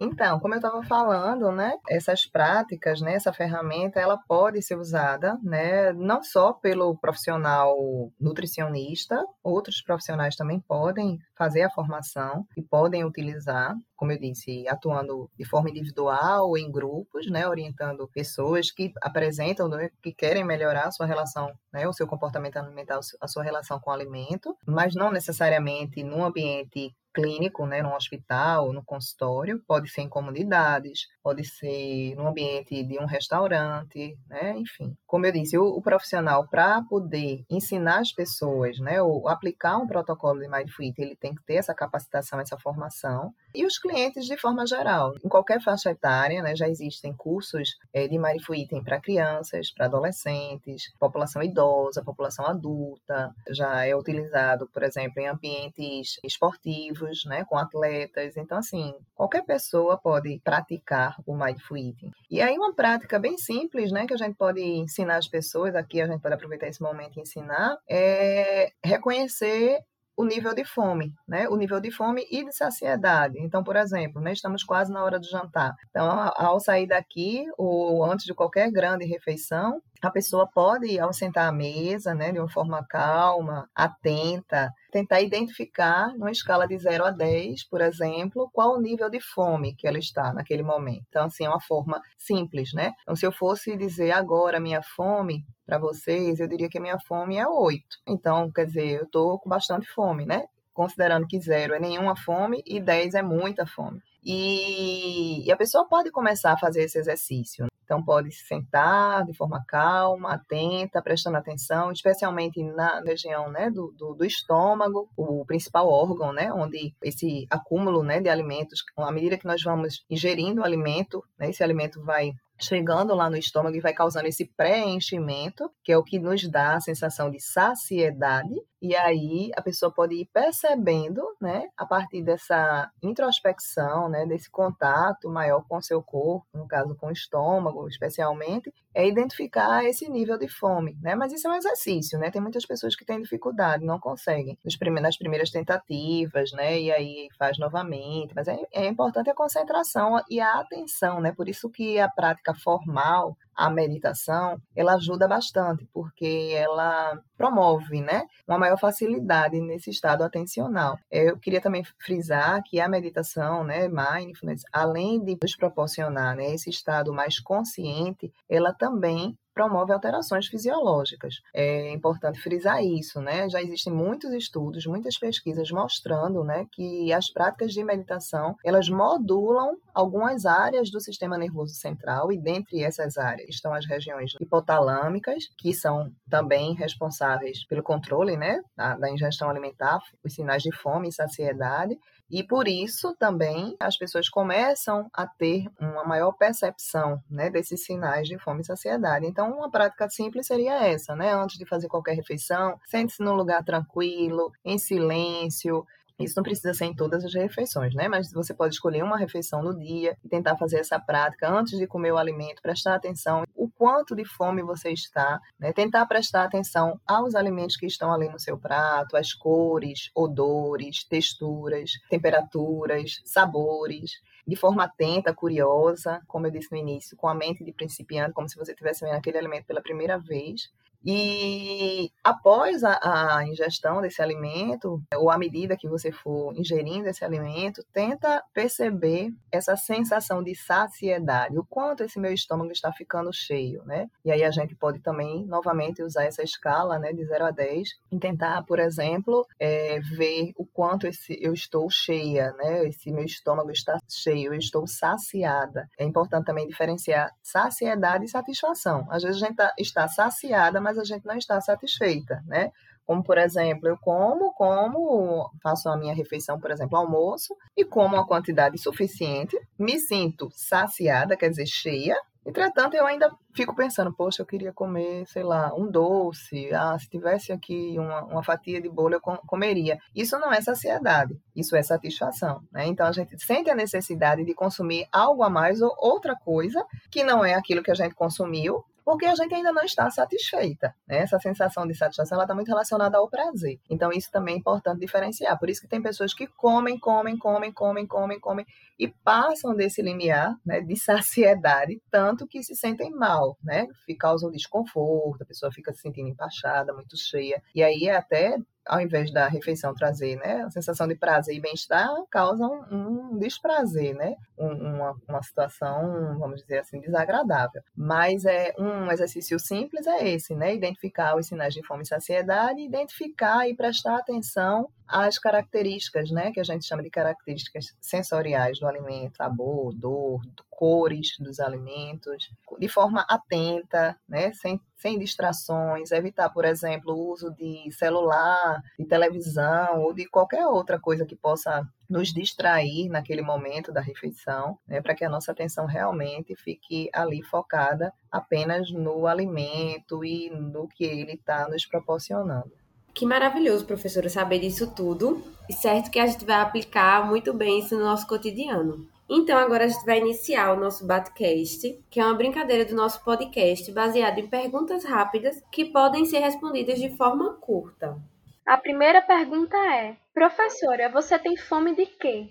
Então, 0.00 0.40
como 0.40 0.54
eu 0.54 0.58
estava 0.58 0.82
falando, 0.82 1.52
né, 1.52 1.72
essas 1.88 2.26
práticas, 2.26 3.00
né, 3.00 3.14
essa 3.14 3.32
ferramenta, 3.32 4.00
ela 4.00 4.18
pode 4.18 4.60
ser 4.60 4.76
usada, 4.76 5.38
né, 5.42 5.92
não 5.92 6.22
só 6.22 6.52
pelo 6.52 6.96
profissional 6.98 7.76
nutricionista, 8.20 9.24
outros 9.42 9.80
profissionais 9.82 10.34
também 10.34 10.58
podem 10.60 11.18
fazer 11.38 11.62
a 11.62 11.70
formação 11.70 12.44
e 12.56 12.62
podem 12.62 13.04
utilizar, 13.04 13.74
como 13.96 14.10
eu 14.10 14.18
disse, 14.18 14.66
atuando 14.68 15.30
de 15.38 15.44
forma 15.44 15.70
individual 15.70 16.48
ou 16.48 16.58
em 16.58 16.70
grupos, 16.72 17.30
né, 17.30 17.46
orientando 17.46 18.08
pessoas 18.08 18.72
que 18.72 18.92
apresentam, 19.00 19.68
né, 19.68 19.90
que 20.02 20.12
querem 20.12 20.44
melhorar 20.44 20.88
a 20.88 20.90
sua 20.90 21.06
relação, 21.06 21.52
né, 21.72 21.86
o 21.86 21.92
seu 21.92 22.06
comportamento 22.06 22.56
alimentar, 22.56 22.98
a 23.20 23.28
sua 23.28 23.44
relação 23.44 23.78
com 23.78 23.90
o 23.90 23.94
alimento, 23.94 24.56
mas 24.66 24.94
não 24.94 25.12
necessariamente 25.12 26.02
num 26.02 26.24
ambiente 26.24 26.92
clínico, 27.14 27.66
né, 27.66 27.82
no 27.82 27.94
hospital, 27.94 28.72
no 28.72 28.84
consultório, 28.84 29.62
pode 29.66 29.88
ser 29.90 30.02
em 30.02 30.08
comunidades, 30.08 31.06
pode 31.22 31.44
ser 31.44 32.14
no 32.16 32.26
ambiente 32.28 32.82
de 32.82 32.98
um 32.98 33.06
restaurante, 33.06 34.18
né, 34.28 34.54
enfim. 34.58 34.96
Como 35.06 35.24
eu 35.24 35.32
disse, 35.32 35.56
o, 35.56 35.64
o 35.64 35.80
profissional 35.80 36.46
para 36.48 36.82
poder 36.82 37.44
ensinar 37.48 38.00
as 38.00 38.12
pessoas, 38.12 38.78
né, 38.80 39.00
ou 39.00 39.28
aplicar 39.28 39.78
um 39.78 39.86
protocolo 39.86 40.40
de 40.40 40.46
Eating, 40.46 40.94
ele 40.98 41.16
tem 41.16 41.34
que 41.34 41.42
ter 41.44 41.54
essa 41.54 41.74
capacitação, 41.74 42.40
essa 42.40 42.58
formação. 42.58 43.32
E 43.54 43.64
os 43.64 43.78
clientes 43.78 44.26
de 44.26 44.36
forma 44.36 44.66
geral, 44.66 45.14
em 45.24 45.28
qualquer 45.28 45.62
faixa 45.62 45.90
etária, 45.90 46.42
né, 46.42 46.56
já 46.56 46.68
existem 46.68 47.12
cursos 47.12 47.76
é, 47.92 48.08
de 48.08 48.16
Eating 48.16 48.82
para 48.82 49.00
crianças, 49.00 49.70
para 49.70 49.86
adolescentes, 49.86 50.92
população 50.98 51.42
idosa, 51.42 52.02
população 52.02 52.46
adulta, 52.46 53.32
já 53.48 53.86
é 53.86 53.94
utilizado, 53.94 54.68
por 54.72 54.82
exemplo, 54.82 55.20
em 55.20 55.28
ambientes 55.28 56.18
esportivos 56.24 57.24
né, 57.26 57.44
com 57.44 57.56
atletas. 57.56 58.36
Então, 58.36 58.58
assim, 58.58 58.94
qualquer 59.14 59.44
pessoa 59.44 59.96
pode 59.96 60.40
praticar 60.42 61.16
o 61.26 61.36
Mindful 61.36 61.76
Eating. 61.76 62.10
E 62.30 62.40
aí, 62.40 62.56
uma 62.56 62.74
prática 62.74 63.18
bem 63.18 63.38
simples, 63.38 63.92
né, 63.92 64.06
que 64.06 64.14
a 64.14 64.18
gente 64.18 64.34
pode 64.34 64.60
ensinar 64.60 65.16
as 65.16 65.28
pessoas, 65.28 65.76
aqui 65.76 66.00
a 66.00 66.06
gente 66.06 66.20
pode 66.20 66.34
aproveitar 66.34 66.66
esse 66.66 66.82
momento 66.82 67.18
e 67.18 67.22
ensinar, 67.22 67.78
é 67.88 68.72
reconhecer 68.82 69.78
o 70.16 70.24
nível 70.24 70.54
de 70.54 70.64
fome, 70.64 71.12
né? 71.26 71.48
O 71.48 71.56
nível 71.56 71.80
de 71.80 71.90
fome 71.90 72.26
e 72.30 72.44
de 72.44 72.52
saciedade. 72.54 73.38
Então, 73.40 73.64
por 73.64 73.76
exemplo, 73.76 74.20
né, 74.20 74.32
estamos 74.32 74.62
quase 74.62 74.92
na 74.92 75.02
hora 75.04 75.18
do 75.18 75.26
jantar. 75.28 75.74
Então, 75.90 76.32
ao 76.36 76.60
sair 76.60 76.86
daqui 76.86 77.44
ou 77.56 78.04
antes 78.04 78.24
de 78.24 78.34
qualquer 78.34 78.70
grande 78.70 79.04
refeição, 79.04 79.82
a 80.04 80.10
pessoa 80.10 80.46
pode, 80.46 80.98
ao 80.98 81.12
sentar 81.12 81.48
à 81.48 81.52
mesa, 81.52 82.14
né, 82.14 82.30
de 82.30 82.38
uma 82.38 82.48
forma 82.48 82.84
calma, 82.86 83.68
atenta, 83.74 84.70
tentar 84.92 85.22
identificar, 85.22 86.12
numa 86.14 86.30
escala 86.30 86.68
de 86.68 86.76
0 86.76 87.06
a 87.06 87.10
10, 87.10 87.66
por 87.68 87.80
exemplo, 87.80 88.50
qual 88.52 88.74
o 88.74 88.80
nível 88.80 89.08
de 89.08 89.20
fome 89.20 89.74
que 89.74 89.88
ela 89.88 89.98
está 89.98 90.32
naquele 90.32 90.62
momento. 90.62 91.04
Então, 91.08 91.24
assim, 91.24 91.46
é 91.46 91.48
uma 91.48 91.60
forma 91.60 92.00
simples, 92.18 92.72
né? 92.74 92.92
Então, 93.02 93.16
se 93.16 93.26
eu 93.26 93.32
fosse 93.32 93.76
dizer 93.76 94.12
agora 94.12 94.60
minha 94.60 94.82
fome 94.82 95.44
para 95.66 95.78
vocês, 95.78 96.38
eu 96.38 96.46
diria 96.46 96.68
que 96.68 96.78
a 96.78 96.82
minha 96.82 96.98
fome 96.98 97.38
é 97.38 97.48
8. 97.48 97.82
Então, 98.06 98.52
quer 98.52 98.66
dizer, 98.66 98.98
eu 98.98 99.04
estou 99.04 99.38
com 99.38 99.48
bastante 99.48 99.86
fome, 99.86 100.26
né? 100.26 100.44
Considerando 100.74 101.26
que 101.26 101.40
zero 101.40 101.72
é 101.72 101.80
nenhuma 101.80 102.16
fome 102.16 102.62
e 102.66 102.80
10 102.80 103.14
é 103.14 103.22
muita 103.22 103.64
fome. 103.64 104.00
E 104.22 105.50
a 105.50 105.56
pessoa 105.56 105.86
pode 105.88 106.10
começar 106.10 106.52
a 106.52 106.58
fazer 106.58 106.82
esse 106.82 106.98
exercício. 106.98 107.66
Então, 107.84 108.02
pode 108.02 108.32
se 108.32 108.46
sentar 108.46 109.24
de 109.24 109.34
forma 109.34 109.62
calma, 109.66 110.34
atenta, 110.34 111.02
prestando 111.02 111.36
atenção, 111.36 111.92
especialmente 111.92 112.62
na 112.62 113.00
região 113.00 113.50
né, 113.50 113.70
do, 113.70 113.94
do, 113.96 114.14
do, 114.14 114.24
estômago, 114.24 115.08
o 115.16 115.44
principal 115.44 115.88
órgão, 115.88 116.32
né, 116.32 116.52
onde 116.52 116.94
esse 117.02 117.46
acúmulo 117.50 118.02
né, 118.02 118.20
de 118.20 118.28
alimentos, 118.28 118.80
à 118.96 119.12
medida 119.12 119.38
que 119.38 119.46
nós 119.46 119.62
vamos 119.62 120.04
ingerindo 120.08 120.60
o 120.60 120.64
alimento, 120.64 121.22
né, 121.38 121.50
esse 121.50 121.62
alimento 121.62 122.02
vai 122.02 122.32
chegando 122.60 123.14
lá 123.14 123.28
no 123.28 123.36
estômago 123.36 123.76
e 123.76 123.80
vai 123.80 123.92
causando 123.92 124.26
esse 124.26 124.44
preenchimento, 124.44 125.70
que 125.82 125.92
é 125.92 125.98
o 125.98 126.04
que 126.04 126.18
nos 126.18 126.48
dá 126.48 126.74
a 126.74 126.80
sensação 126.80 127.30
de 127.30 127.40
saciedade, 127.40 128.54
e 128.80 128.94
aí 128.94 129.50
a 129.56 129.62
pessoa 129.62 129.90
pode 129.90 130.14
ir 130.14 130.28
percebendo, 130.32 131.22
né, 131.40 131.68
a 131.74 131.86
partir 131.86 132.22
dessa 132.22 132.90
introspecção, 133.02 134.10
né, 134.10 134.26
desse 134.26 134.50
contato 134.50 135.28
maior 135.30 135.64
com 135.66 135.78
o 135.78 135.82
seu 135.82 136.02
corpo, 136.02 136.46
no 136.54 136.68
caso 136.68 136.94
com 136.94 137.06
o 137.06 137.12
estômago, 137.12 137.88
especialmente, 137.88 138.72
é 138.94 139.08
identificar 139.08 139.84
esse 139.84 140.08
nível 140.08 140.38
de 140.38 140.48
fome, 140.48 140.96
né? 141.02 141.16
Mas 141.16 141.32
isso 141.32 141.48
é 141.48 141.50
um 141.50 141.56
exercício, 141.56 142.16
né? 142.18 142.30
Tem 142.30 142.40
muitas 142.40 142.64
pessoas 142.64 142.94
que 142.94 143.04
têm 143.04 143.20
dificuldade, 143.20 143.84
não 143.84 143.98
conseguem 143.98 144.56
nas 144.62 145.16
primeiras 145.16 145.50
tentativas, 145.50 146.52
né? 146.52 146.80
E 146.80 146.92
aí 146.92 147.28
faz 147.36 147.58
novamente, 147.58 148.32
mas 148.36 148.46
é, 148.46 148.56
é 148.72 148.86
importante 148.86 149.28
a 149.30 149.34
concentração 149.34 150.20
e 150.30 150.40
a 150.40 150.60
atenção, 150.60 151.20
né? 151.20 151.32
Por 151.32 151.48
isso 151.48 151.68
que 151.70 151.98
a 151.98 152.08
prática 152.08 152.43
formal 152.52 153.38
a 153.56 153.70
meditação, 153.70 154.58
ela 154.74 154.94
ajuda 154.94 155.28
bastante, 155.28 155.86
porque 155.92 156.52
ela 156.54 157.18
promove, 157.36 158.00
né, 158.00 158.22
uma 158.46 158.58
maior 158.58 158.78
facilidade 158.78 159.60
nesse 159.60 159.90
estado 159.90 160.22
atencional. 160.22 160.98
Eu 161.10 161.38
queria 161.38 161.60
também 161.60 161.84
frisar 161.98 162.62
que 162.64 162.80
a 162.80 162.88
meditação, 162.88 163.64
né, 163.64 163.88
mindfulness, 163.88 164.62
além 164.72 165.22
de 165.22 165.36
nos 165.42 165.56
proporcionar, 165.56 166.36
né, 166.36 166.54
esse 166.54 166.70
estado 166.70 167.12
mais 167.12 167.38
consciente, 167.38 168.32
ela 168.48 168.72
também 168.72 169.36
promove 169.54 169.92
alterações 169.92 170.48
fisiológicas. 170.48 171.36
É 171.54 171.92
importante 171.92 172.40
frisar 172.40 172.82
isso, 172.84 173.20
né? 173.20 173.48
Já 173.48 173.62
existem 173.62 173.92
muitos 173.92 174.32
estudos, 174.32 174.84
muitas 174.84 175.16
pesquisas 175.16 175.70
mostrando, 175.70 176.42
né, 176.42 176.66
que 176.72 177.12
as 177.12 177.30
práticas 177.30 177.72
de 177.72 177.84
meditação, 177.84 178.56
elas 178.64 178.88
modulam 178.88 179.76
algumas 179.94 180.44
áreas 180.44 180.90
do 180.90 181.00
sistema 181.00 181.38
nervoso 181.38 181.74
central 181.74 182.32
e 182.32 182.38
dentre 182.38 182.82
essas 182.82 183.16
áreas 183.16 183.43
estão 183.48 183.72
as 183.72 183.86
regiões 183.86 184.32
hipotalâmicas, 184.40 185.48
que 185.58 185.72
são 185.72 186.12
também 186.28 186.74
responsáveis 186.74 187.64
pelo 187.66 187.82
controle, 187.82 188.36
né, 188.36 188.60
da, 188.76 188.96
da 188.96 189.10
ingestão 189.10 189.50
alimentar, 189.50 190.00
os 190.24 190.34
sinais 190.34 190.62
de 190.62 190.72
fome 190.72 191.08
e 191.08 191.12
saciedade, 191.12 191.98
e 192.30 192.42
por 192.42 192.66
isso 192.66 193.14
também 193.16 193.76
as 193.78 193.96
pessoas 193.96 194.28
começam 194.28 195.08
a 195.12 195.26
ter 195.26 195.66
uma 195.78 196.04
maior 196.04 196.32
percepção 196.32 197.22
né, 197.30 197.50
desses 197.50 197.84
sinais 197.84 198.26
de 198.26 198.38
fome 198.38 198.62
e 198.62 198.64
saciedade. 198.64 199.26
Então, 199.26 199.52
uma 199.52 199.70
prática 199.70 200.08
simples 200.08 200.46
seria 200.46 200.84
essa, 200.84 201.14
né? 201.14 201.34
Antes 201.34 201.58
de 201.58 201.66
fazer 201.66 201.86
qualquer 201.86 202.14
refeição, 202.14 202.78
sente-se 202.86 203.22
num 203.22 203.34
lugar 203.34 203.62
tranquilo, 203.62 204.50
em 204.64 204.78
silêncio, 204.78 205.86
isso 206.18 206.34
não 206.36 206.42
precisa 206.42 206.72
ser 206.72 206.84
em 206.86 206.94
todas 206.94 207.24
as 207.24 207.34
refeições, 207.34 207.94
né? 207.94 208.08
Mas 208.08 208.32
você 208.32 208.54
pode 208.54 208.74
escolher 208.74 209.02
uma 209.02 209.18
refeição 209.18 209.62
no 209.62 209.76
dia 209.76 210.16
e 210.24 210.28
tentar 210.28 210.56
fazer 210.56 210.78
essa 210.78 210.98
prática 210.98 211.50
antes 211.50 211.78
de 211.78 211.86
comer 211.86 212.12
o 212.12 212.18
alimento, 212.18 212.62
prestar 212.62 212.94
atenção 212.94 213.44
o 213.54 213.68
quanto 213.68 214.14
de 214.14 214.24
fome 214.24 214.62
você 214.62 214.90
está, 214.90 215.40
né? 215.58 215.72
Tentar 215.72 216.06
prestar 216.06 216.44
atenção 216.44 217.00
aos 217.06 217.34
alimentos 217.34 217.76
que 217.76 217.86
estão 217.86 218.12
ali 218.12 218.28
no 218.28 218.38
seu 218.38 218.56
prato, 218.56 219.16
as 219.16 219.32
cores, 219.32 220.10
odores, 220.14 221.04
texturas, 221.04 221.92
temperaturas, 222.08 223.20
sabores 223.24 224.12
de 224.46 224.56
forma 224.56 224.84
atenta, 224.84 225.34
curiosa, 225.34 226.20
como 226.28 226.46
eu 226.46 226.50
disse 226.50 226.70
no 226.70 226.76
início, 226.76 227.16
com 227.16 227.26
a 227.26 227.34
mente 227.34 227.64
de 227.64 227.72
principiante, 227.72 228.34
como 228.34 228.48
se 228.48 228.56
você 228.56 228.72
estivesse 228.72 229.04
vendo 229.04 229.16
aquele 229.16 229.38
alimento 229.38 229.64
pela 229.64 229.80
primeira 229.80 230.18
vez, 230.18 230.70
e 231.04 232.10
após 232.22 232.82
a, 232.82 233.36
a, 233.36 233.46
ingestão 233.46 234.00
desse 234.00 234.22
alimento, 234.22 235.02
ou 235.14 235.30
à 235.30 235.36
medida 235.36 235.76
que 235.76 235.88
você 235.88 236.10
for 236.10 236.56
ingerindo 236.56 237.08
esse 237.08 237.24
alimento, 237.24 237.84
tenta 237.92 238.42
perceber 238.54 239.30
essa 239.52 239.76
sensação 239.76 240.42
de 240.42 240.54
saciedade, 240.54 241.58
o 241.58 241.64
quanto 241.64 242.02
esse 242.02 242.18
meu 242.18 242.32
estômago 242.32 242.72
está 242.72 242.90
ficando 242.90 243.30
cheio, 243.32 243.84
né? 243.84 244.06
E 244.24 244.32
aí 244.32 244.42
a 244.42 244.50
gente 244.50 244.74
pode 244.74 245.00
também, 245.00 245.44
novamente, 245.44 246.02
usar 246.02 246.24
essa 246.24 246.42
escala, 246.42 246.98
né, 246.98 247.12
de 247.12 247.24
0 247.24 247.44
a 247.44 247.50
10, 247.50 247.88
e 248.10 248.18
tentar, 248.18 248.62
por 248.64 248.78
exemplo, 248.78 249.46
é, 249.60 250.00
ver 250.00 250.52
o 250.56 250.64
quanto 250.64 251.06
esse, 251.06 251.38
eu 251.40 251.52
estou 251.52 251.90
cheia, 251.90 252.52
né? 252.52 252.88
Esse 252.88 253.12
meu 253.12 253.24
estômago 253.24 253.70
está 253.70 253.98
cheio, 254.08 254.54
eu 254.54 254.58
estou 254.58 254.86
saciada. 254.86 255.86
É 255.98 256.04
importante 256.04 256.46
também 256.46 256.66
diferenciar 256.66 257.30
saciedade 257.42 258.24
e 258.24 258.28
satisfação. 258.28 259.06
Às 259.10 259.22
vezes 259.22 259.42
a 259.42 259.46
gente 259.46 259.56
tá, 259.56 259.74
está 259.78 260.08
saciada, 260.08 260.80
mas 260.80 260.93
mas 260.94 260.98
a 260.98 261.04
gente 261.04 261.26
não 261.26 261.36
está 261.36 261.60
satisfeita, 261.60 262.42
né? 262.46 262.70
Como, 263.04 263.22
por 263.22 263.36
exemplo, 263.36 263.88
eu 263.88 263.98
como, 263.98 264.54
como, 264.54 265.50
faço 265.62 265.88
a 265.90 265.96
minha 265.96 266.14
refeição, 266.14 266.58
por 266.58 266.70
exemplo, 266.70 266.96
almoço, 266.96 267.54
e 267.76 267.84
como 267.84 268.14
uma 268.14 268.26
quantidade 268.26 268.78
suficiente, 268.78 269.58
me 269.78 269.98
sinto 269.98 270.48
saciada, 270.54 271.36
quer 271.36 271.50
dizer, 271.50 271.66
cheia, 271.66 272.16
Entretanto, 272.46 272.94
eu 272.94 273.06
ainda 273.06 273.34
fico 273.54 273.74
pensando, 273.74 274.12
poxa, 274.12 274.42
eu 274.42 274.46
queria 274.46 274.70
comer, 274.70 275.26
sei 275.26 275.42
lá, 275.42 275.74
um 275.74 275.90
doce. 275.90 276.68
Ah, 276.74 276.94
se 276.98 277.08
tivesse 277.08 277.50
aqui 277.50 277.94
uma, 277.98 278.22
uma 278.24 278.44
fatia 278.44 278.82
de 278.82 278.88
bolo, 278.88 279.14
eu 279.14 279.20
comeria. 279.20 279.98
Isso 280.14 280.38
não 280.38 280.52
é 280.52 280.60
saciedade, 280.60 281.34
isso 281.56 281.74
é 281.74 281.82
satisfação. 281.82 282.60
Né? 282.70 282.86
Então, 282.86 283.06
a 283.06 283.12
gente 283.12 283.42
sente 283.42 283.70
a 283.70 283.74
necessidade 283.74 284.44
de 284.44 284.54
consumir 284.54 285.06
algo 285.10 285.42
a 285.42 285.48
mais 285.48 285.80
ou 285.80 285.94
outra 285.98 286.36
coisa 286.36 286.84
que 287.10 287.24
não 287.24 287.42
é 287.42 287.54
aquilo 287.54 287.82
que 287.82 287.90
a 287.90 287.94
gente 287.94 288.14
consumiu 288.14 288.84
porque 289.04 289.26
a 289.26 289.34
gente 289.34 289.54
ainda 289.54 289.72
não 289.72 289.84
está 289.84 290.10
satisfeita. 290.10 290.94
Né? 291.06 291.18
Essa 291.18 291.38
sensação 291.38 291.86
de 291.86 291.94
satisfação 291.94 292.40
está 292.40 292.54
muito 292.54 292.68
relacionada 292.68 293.18
ao 293.18 293.28
prazer. 293.28 293.78
Então, 293.90 294.10
isso 294.10 294.30
também 294.30 294.54
é 294.54 294.58
importante 294.58 295.00
diferenciar. 295.00 295.58
Por 295.58 295.68
isso 295.68 295.80
que 295.80 295.88
tem 295.88 296.00
pessoas 296.00 296.32
que 296.32 296.46
comem, 296.46 296.98
comem, 296.98 297.36
comem, 297.36 297.72
comem, 297.72 298.06
comem, 298.06 298.40
comem 298.40 298.66
e 298.98 299.08
passam 299.08 299.74
desse 299.74 300.00
limiar 300.00 300.54
né, 300.64 300.80
de 300.80 300.96
saciedade, 300.96 302.00
tanto 302.10 302.46
que 302.46 302.62
se 302.62 302.74
sentem 302.74 303.10
mal, 303.10 303.58
né? 303.62 303.86
Causa 304.18 304.46
um 304.46 304.50
desconforto, 304.50 305.42
a 305.42 305.46
pessoa 305.46 305.72
fica 305.72 305.92
se 305.92 306.00
sentindo 306.00 306.28
empachada, 306.28 306.94
muito 306.94 307.16
cheia. 307.18 307.60
E 307.74 307.82
aí 307.82 308.06
é 308.06 308.16
até 308.16 308.56
ao 308.86 309.00
invés 309.00 309.32
da 309.32 309.48
refeição 309.48 309.94
trazer 309.94 310.36
né, 310.36 310.62
a 310.62 310.70
sensação 310.70 311.08
de 311.08 311.14
prazer 311.14 311.56
e 311.56 311.60
bem-estar, 311.60 312.08
causa 312.30 312.66
um, 312.66 313.32
um 313.32 313.38
desprazer, 313.38 314.14
né? 314.14 314.34
Um, 314.58 314.72
uma, 314.72 315.16
uma 315.28 315.42
situação, 315.42 316.38
vamos 316.38 316.60
dizer 316.60 316.78
assim, 316.78 317.00
desagradável. 317.00 317.82
Mas 317.96 318.44
é 318.44 318.74
um 318.78 319.10
exercício 319.10 319.58
simples 319.58 320.06
é 320.06 320.28
esse, 320.28 320.54
né? 320.54 320.74
Identificar 320.74 321.36
os 321.36 321.46
sinais 321.46 321.74
de 321.74 321.84
fome 321.86 322.02
e 322.02 322.06
saciedade, 322.06 322.80
identificar 322.80 323.68
e 323.68 323.74
prestar 323.74 324.16
atenção 324.16 324.88
às 325.08 325.38
características, 325.38 326.30
né? 326.30 326.52
Que 326.52 326.60
a 326.60 326.64
gente 326.64 326.86
chama 326.86 327.02
de 327.02 327.10
características 327.10 327.94
sensoriais 328.00 328.78
do 328.78 328.86
alimento, 328.86 329.36
sabor, 329.36 329.94
dor, 329.94 330.40
cores 330.84 331.38
dos 331.40 331.60
alimentos, 331.60 332.50
de 332.78 332.88
forma 332.88 333.24
atenta, 333.26 334.14
né? 334.28 334.52
Sem 334.52 334.78
sem 334.96 335.18
distrações, 335.18 336.12
evitar, 336.12 336.48
por 336.48 336.64
exemplo, 336.64 337.12
o 337.12 337.30
uso 337.30 337.50
de 337.50 337.92
celular, 337.92 338.80
de 338.98 339.04
televisão 339.04 340.00
ou 340.00 340.14
de 340.14 340.26
qualquer 340.26 340.66
outra 340.66 340.98
coisa 340.98 341.26
que 341.26 341.36
possa 341.36 341.86
nos 342.08 342.32
distrair 342.32 343.10
naquele 343.10 343.42
momento 343.42 343.92
da 343.92 344.00
refeição, 344.00 344.78
né, 344.88 345.02
para 345.02 345.14
que 345.14 345.22
a 345.22 345.28
nossa 345.28 345.52
atenção 345.52 345.84
realmente 345.84 346.56
fique 346.56 347.10
ali 347.12 347.42
focada 347.42 348.14
apenas 348.32 348.90
no 348.92 349.26
alimento 349.26 350.24
e 350.24 350.48
no 350.48 350.88
que 350.88 351.04
ele 351.04 351.32
está 351.32 351.68
nos 351.68 351.84
proporcionando. 351.84 352.72
Que 353.12 353.26
maravilhoso, 353.26 353.84
professora, 353.84 354.30
saber 354.30 354.58
disso 354.60 354.90
tudo. 354.94 355.44
E 355.68 355.74
certo 355.74 356.10
que 356.10 356.18
a 356.18 356.26
gente 356.26 356.46
vai 356.46 356.62
aplicar 356.62 357.26
muito 357.26 357.52
bem 357.52 357.80
isso 357.80 357.94
no 357.94 358.04
nosso 358.04 358.26
cotidiano. 358.26 359.06
Então, 359.28 359.58
agora 359.58 359.84
a 359.84 359.88
gente 359.88 360.04
vai 360.04 360.18
iniciar 360.18 360.72
o 360.72 360.80
nosso 360.80 361.06
Batcast, 361.06 361.98
que 362.10 362.20
é 362.20 362.24
uma 362.24 362.34
brincadeira 362.34 362.84
do 362.84 362.94
nosso 362.94 363.24
podcast 363.24 363.90
baseado 363.90 364.38
em 364.38 364.46
perguntas 364.46 365.04
rápidas 365.04 365.62
que 365.72 365.86
podem 365.86 366.26
ser 366.26 366.40
respondidas 366.40 366.98
de 366.98 367.16
forma 367.16 367.54
curta. 367.54 368.18
A 368.66 368.76
primeira 368.76 369.22
pergunta 369.22 369.76
é: 369.76 370.16
Professora, 370.32 371.10
você 371.10 371.38
tem 371.38 371.56
fome 371.56 371.94
de 371.94 372.06
quê? 372.06 372.50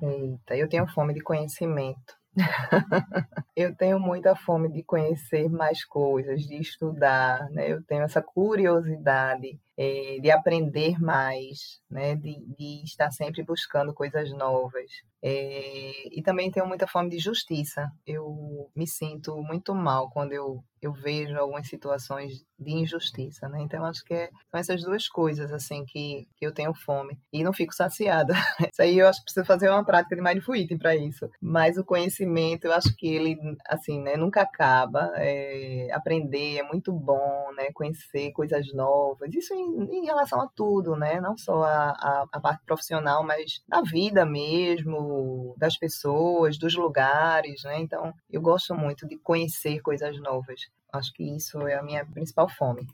Eita, 0.00 0.56
eu 0.56 0.68
tenho 0.68 0.86
fome 0.86 1.14
de 1.14 1.20
conhecimento. 1.20 2.14
eu 3.56 3.74
tenho 3.74 3.98
muita 3.98 4.34
fome 4.34 4.70
de 4.70 4.82
conhecer 4.82 5.48
mais 5.48 5.84
coisas, 5.84 6.42
de 6.42 6.56
estudar, 6.56 7.48
né? 7.50 7.72
Eu 7.72 7.82
tenho 7.84 8.02
essa 8.02 8.20
curiosidade 8.20 9.58
é, 9.76 10.18
de 10.20 10.30
aprender 10.30 11.00
mais, 11.00 11.80
né? 11.90 12.14
De, 12.16 12.44
de, 12.56 12.82
estar 12.84 13.10
sempre 13.10 13.42
buscando 13.42 13.92
coisas 13.92 14.30
novas. 14.32 14.90
É, 15.22 16.16
e 16.16 16.22
também 16.22 16.50
tenho 16.50 16.66
muita 16.66 16.86
fome 16.86 17.08
de 17.10 17.18
justiça. 17.18 17.90
Eu 18.06 18.70
me 18.76 18.86
sinto 18.86 19.36
muito 19.42 19.74
mal 19.74 20.10
quando 20.10 20.32
eu, 20.32 20.62
eu 20.82 20.92
vejo 20.92 21.36
algumas 21.38 21.66
situações 21.66 22.44
de 22.58 22.72
injustiça, 22.72 23.48
né? 23.48 23.62
Então 23.62 23.84
acho 23.84 24.04
que 24.04 24.14
é, 24.14 24.28
são 24.50 24.60
essas 24.60 24.82
duas 24.82 25.08
coisas 25.08 25.50
assim 25.52 25.84
que, 25.86 26.26
que 26.36 26.46
eu 26.46 26.52
tenho 26.52 26.74
fome 26.74 27.18
e 27.32 27.42
não 27.42 27.52
fico 27.52 27.74
saciada. 27.74 28.34
Isso 28.70 28.82
aí 28.82 28.98
eu 28.98 29.08
acho 29.08 29.20
que 29.20 29.24
preciso 29.24 29.46
fazer 29.46 29.70
uma 29.70 29.84
prática 29.84 30.14
de 30.14 30.22
mindful 30.22 30.54
eating 30.54 30.78
para 30.78 30.94
isso. 30.94 31.28
Mas 31.40 31.76
o 31.78 31.84
conhecimento, 31.84 32.66
eu 32.66 32.72
acho 32.72 32.94
que 32.96 33.06
ele 33.06 33.36
assim, 33.66 34.00
né? 34.00 34.16
Nunca 34.16 34.42
acaba. 34.42 35.10
É, 35.16 35.88
aprender 35.92 36.58
é 36.58 36.62
muito 36.62 36.92
bom, 36.92 37.52
né? 37.56 37.70
Conhecer 37.72 38.32
coisas 38.32 38.72
novas. 38.74 39.32
Isso 39.34 39.54
em, 39.54 39.63
em 39.64 40.04
relação 40.04 40.40
a 40.40 40.48
tudo, 40.54 40.96
né? 40.96 41.20
Não 41.20 41.36
só 41.36 41.62
a, 41.62 41.90
a, 41.90 42.26
a 42.32 42.40
parte 42.40 42.64
profissional, 42.64 43.24
mas 43.24 43.62
da 43.68 43.80
vida 43.82 44.24
mesmo 44.24 45.54
das 45.58 45.76
pessoas, 45.76 46.58
dos 46.58 46.74
lugares, 46.74 47.62
né? 47.64 47.80
Então, 47.80 48.12
eu 48.30 48.40
gosto 48.40 48.74
muito 48.74 49.06
de 49.06 49.16
conhecer 49.18 49.80
coisas 49.80 50.18
novas. 50.20 50.60
Acho 50.92 51.12
que 51.12 51.24
isso 51.36 51.66
é 51.66 51.74
a 51.74 51.82
minha 51.82 52.04
principal 52.06 52.48
fome. 52.48 52.86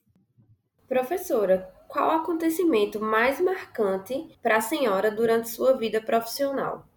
Professora, 0.88 1.72
qual 1.86 2.10
acontecimento 2.10 3.00
mais 3.00 3.40
marcante 3.40 4.38
para 4.42 4.56
a 4.56 4.60
senhora 4.60 5.10
durante 5.10 5.48
sua 5.48 5.76
vida 5.76 6.00
profissional? 6.00 6.89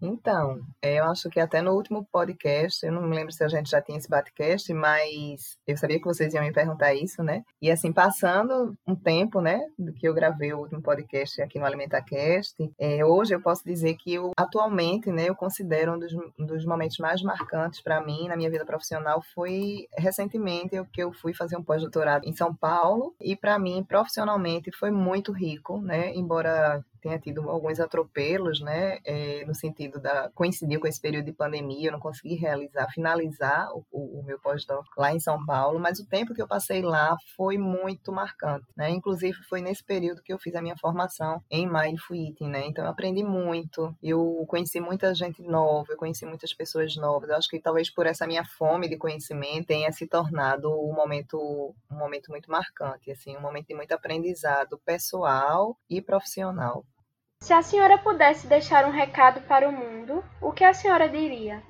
Então, 0.00 0.60
é, 0.82 0.98
eu 1.00 1.04
acho 1.04 1.28
que 1.30 1.40
até 1.40 1.62
no 1.62 1.72
último 1.72 2.06
podcast, 2.12 2.84
eu 2.84 2.92
não 2.92 3.02
me 3.02 3.14
lembro 3.14 3.32
se 3.32 3.42
a 3.42 3.48
gente 3.48 3.70
já 3.70 3.80
tinha 3.80 3.98
esse 3.98 4.08
podcast, 4.08 4.72
mas 4.74 5.58
eu 5.66 5.76
sabia 5.76 5.98
que 5.98 6.04
vocês 6.04 6.34
iam 6.34 6.44
me 6.44 6.52
perguntar 6.52 6.94
isso, 6.94 7.22
né? 7.22 7.42
E 7.60 7.70
assim, 7.70 7.92
passando 7.92 8.76
um 8.86 8.94
tempo, 8.94 9.40
né, 9.40 9.60
do 9.78 9.92
que 9.92 10.06
eu 10.06 10.14
gravei 10.14 10.52
o 10.52 10.58
último 10.58 10.82
podcast 10.82 11.40
aqui 11.40 11.58
no 11.58 11.66
AlimentaCast, 11.66 12.56
é, 12.78 13.04
hoje 13.04 13.34
eu 13.34 13.40
posso 13.40 13.64
dizer 13.64 13.94
que 13.96 14.14
eu, 14.14 14.32
atualmente, 14.36 15.10
né, 15.10 15.28
eu 15.28 15.34
considero 15.34 15.94
um 15.94 15.98
dos, 15.98 16.12
um 16.12 16.46
dos 16.46 16.64
momentos 16.64 16.98
mais 16.98 17.22
marcantes 17.22 17.80
para 17.80 18.00
mim 18.00 18.28
na 18.28 18.36
minha 18.36 18.50
vida 18.50 18.64
profissional 18.64 19.22
foi 19.34 19.86
recentemente 19.96 20.76
que 20.92 21.02
eu 21.02 21.12
fui 21.12 21.34
fazer 21.34 21.56
um 21.56 21.62
pós-doutorado 21.62 22.26
em 22.26 22.34
São 22.34 22.54
Paulo 22.54 23.14
e 23.20 23.36
para 23.36 23.58
mim, 23.58 23.84
profissionalmente, 23.84 24.70
foi 24.72 24.90
muito 24.90 25.32
rico, 25.32 25.80
né? 25.80 26.14
Embora 26.14 26.84
tenha 27.00 27.18
tido 27.18 27.48
alguns 27.48 27.80
atropelos, 27.80 28.60
né, 28.60 28.98
é, 29.04 29.44
no 29.46 29.54
sentido 29.54 30.00
da 30.00 30.30
coincidiu 30.34 30.80
com 30.80 30.86
esse 30.86 31.00
período 31.00 31.26
de 31.26 31.32
pandemia, 31.32 31.88
eu 31.88 31.92
não 31.92 32.00
consegui 32.00 32.34
realizar, 32.34 32.88
finalizar 32.90 33.70
o, 33.72 33.84
o, 33.90 34.20
o 34.20 34.22
meu 34.24 34.38
pós-doc 34.38 34.86
lá 34.96 35.12
em 35.12 35.20
São 35.20 35.44
Paulo, 35.44 35.78
mas 35.78 35.98
o 35.98 36.06
tempo 36.06 36.34
que 36.34 36.42
eu 36.42 36.48
passei 36.48 36.82
lá 36.82 37.16
foi 37.36 37.58
muito 37.58 38.12
marcante, 38.12 38.66
né, 38.76 38.90
inclusive 38.90 39.36
foi 39.48 39.60
nesse 39.60 39.84
período 39.84 40.22
que 40.22 40.32
eu 40.32 40.38
fiz 40.38 40.54
a 40.54 40.62
minha 40.62 40.76
formação 40.76 41.42
em 41.50 41.68
Mindful 41.68 42.16
Eating, 42.16 42.48
né, 42.48 42.66
então 42.66 42.84
eu 42.84 42.90
aprendi 42.90 43.22
muito, 43.22 43.94
eu 44.02 44.44
conheci 44.48 44.80
muita 44.80 45.14
gente 45.14 45.42
nova, 45.42 45.92
eu 45.92 45.96
conheci 45.96 46.24
muitas 46.24 46.52
pessoas 46.52 46.96
novas, 46.96 47.28
eu 47.28 47.36
acho 47.36 47.48
que 47.48 47.60
talvez 47.60 47.90
por 47.90 48.06
essa 48.06 48.26
minha 48.26 48.44
fome 48.44 48.88
de 48.88 48.96
conhecimento 48.96 49.66
tenha 49.66 49.92
se 49.92 50.06
tornado 50.06 50.70
um 50.70 50.92
momento, 50.92 51.74
um 51.90 51.96
momento 51.96 52.30
muito 52.30 52.50
marcante, 52.50 53.10
assim, 53.10 53.36
um 53.36 53.40
momento 53.40 53.66
de 53.66 53.74
muito 53.74 53.92
aprendizado 53.92 54.78
pessoal 54.78 55.76
e 55.90 56.00
profissional. 56.00 56.84
Se 57.42 57.52
a 57.52 57.62
senhora 57.62 57.98
pudesse 57.98 58.46
deixar 58.46 58.86
um 58.86 58.90
recado 58.90 59.40
para 59.42 59.68
o 59.68 59.72
mundo, 59.72 60.24
o 60.40 60.52
que 60.52 60.64
a 60.64 60.74
senhora 60.74 61.08
diria? 61.08 61.62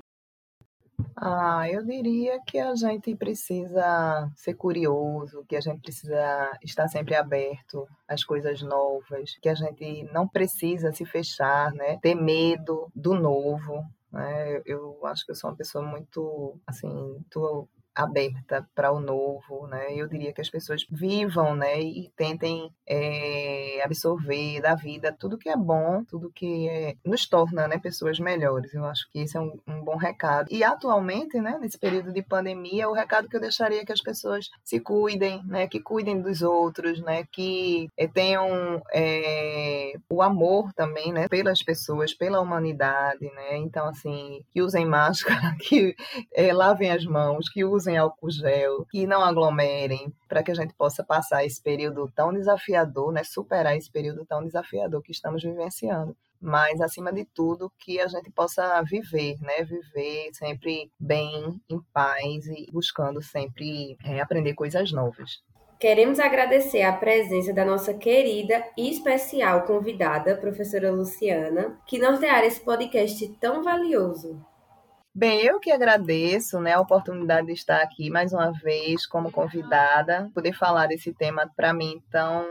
Ah, 1.15 1.67
eu 1.69 1.83
diria 1.83 2.39
que 2.45 2.59
a 2.59 2.75
gente 2.75 3.15
precisa 3.15 4.31
ser 4.35 4.53
curioso, 4.53 5.45
que 5.47 5.55
a 5.55 5.61
gente 5.61 5.81
precisa 5.81 6.51
estar 6.63 6.87
sempre 6.87 7.15
aberto 7.15 7.87
às 8.07 8.23
coisas 8.23 8.61
novas, 8.61 9.35
que 9.41 9.49
a 9.49 9.55
gente 9.55 10.03
não 10.13 10.27
precisa 10.27 10.91
se 10.91 11.05
fechar, 11.05 11.71
né? 11.73 11.97
Ter 12.01 12.15
medo 12.15 12.87
do 12.95 13.15
novo. 13.15 13.83
Né? 14.11 14.61
Eu 14.65 14.99
acho 15.05 15.25
que 15.25 15.31
eu 15.31 15.35
sou 15.35 15.49
uma 15.49 15.55
pessoa 15.55 15.83
muito, 15.83 16.59
assim, 16.65 16.87
muito 16.87 17.67
aberta 17.97 18.67
para 18.75 18.91
o 18.91 18.99
novo, 18.99 19.67
né? 19.67 19.93
Eu 19.93 20.07
diria 20.07 20.31
que 20.31 20.41
as 20.41 20.49
pessoas 20.49 20.85
vivam, 20.89 21.55
né, 21.55 21.81
e 21.81 22.11
tentem 22.15 22.71
é, 22.85 23.81
absorver 23.83 24.61
da 24.61 24.75
vida 24.75 25.15
tudo 25.17 25.37
que 25.37 25.49
é 25.49 25.55
bom, 25.55 26.03
tudo 26.05 26.31
que 26.33 26.69
é, 26.69 26.95
nos 27.03 27.27
torna, 27.27 27.67
né, 27.67 27.79
pessoas 27.79 28.19
melhores. 28.19 28.73
Eu 28.73 28.85
acho 28.85 29.09
que 29.11 29.19
esse 29.19 29.35
é 29.35 29.41
um, 29.41 29.57
um, 29.67 29.81
bom 29.83 29.95
recado. 29.95 30.47
E 30.51 30.63
atualmente, 30.63 31.39
né, 31.41 31.57
nesse 31.59 31.77
período 31.77 32.13
de 32.13 32.21
pandemia, 32.21 32.87
o 32.87 32.93
recado 32.93 33.27
que 33.27 33.35
eu 33.35 33.41
deixaria 33.41 33.81
é 33.81 33.85
que 33.85 33.91
as 33.91 34.01
pessoas 34.01 34.49
se 34.63 34.79
cuidem, 34.79 35.43
né, 35.45 35.67
que 35.67 35.79
cuidem 35.79 36.21
dos 36.21 36.41
outros, 36.41 37.01
né, 37.01 37.25
que 37.31 37.89
é, 37.97 38.07
tenham 38.07 38.81
é, 38.93 39.93
o 40.09 40.21
amor 40.21 40.71
também, 40.73 41.11
né, 41.11 41.27
pelas 41.27 41.63
pessoas, 41.63 42.13
pela 42.13 42.39
humanidade, 42.39 43.25
né. 43.33 43.57
Então, 43.57 43.87
assim, 43.87 44.43
que 44.53 44.61
usem 44.61 44.85
máscara, 44.85 45.55
que 45.59 45.95
é, 46.33 46.53
lavem 46.53 46.91
as 46.91 47.05
mãos, 47.05 47.49
que 47.49 47.65
usem 47.65 47.86
usem 47.87 47.97
álcool 47.97 48.29
gel, 48.29 48.85
que 48.91 49.07
não 49.07 49.23
aglomerem, 49.23 50.13
para 50.27 50.43
que 50.43 50.51
a 50.51 50.53
gente 50.53 50.73
possa 50.73 51.03
passar 51.03 51.45
esse 51.45 51.61
período 51.61 52.11
tão 52.13 52.33
desafiador, 52.33 53.11
né, 53.13 53.23
superar 53.23 53.75
esse 53.77 53.89
período 53.89 54.25
tão 54.25 54.43
desafiador 54.43 55.01
que 55.01 55.11
estamos 55.11 55.41
vivenciando. 55.41 56.15
Mas, 56.39 56.81
acima 56.81 57.11
de 57.11 57.25
tudo, 57.25 57.71
que 57.79 57.99
a 57.99 58.07
gente 58.07 58.29
possa 58.29 58.83
viver, 58.83 59.37
né? 59.41 59.63
Viver 59.63 60.29
sempre 60.33 60.91
bem, 60.99 61.59
em 61.67 61.81
paz 61.91 62.45
e 62.45 62.69
buscando 62.71 63.23
sempre 63.23 63.97
é, 64.05 64.19
aprender 64.21 64.53
coisas 64.53 64.91
novas. 64.91 65.41
Queremos 65.79 66.19
agradecer 66.19 66.83
a 66.83 66.93
presença 66.93 67.51
da 67.51 67.65
nossa 67.65 67.91
querida 67.91 68.63
e 68.77 68.87
especial 68.91 69.63
convidada, 69.63 70.35
professora 70.35 70.91
Luciana, 70.91 71.79
que 71.87 71.97
nos 71.97 72.19
dará 72.19 72.45
esse 72.45 72.59
podcast 72.59 73.27
tão 73.39 73.63
valioso. 73.63 74.39
Bem, 75.17 75.41
eu 75.43 75.59
que 75.59 75.71
agradeço 75.71 76.59
né, 76.59 76.73
a 76.73 76.79
oportunidade 76.79 77.47
de 77.47 77.53
estar 77.53 77.81
aqui 77.81 78.07
mais 78.07 78.33
uma 78.33 78.51
vez 78.51 79.07
como 79.07 79.31
convidada, 79.31 80.29
poder 80.31 80.53
falar 80.53 80.85
desse 80.85 81.11
tema 81.11 81.51
para 81.55 81.73
mim 81.73 81.99
tão 82.11 82.45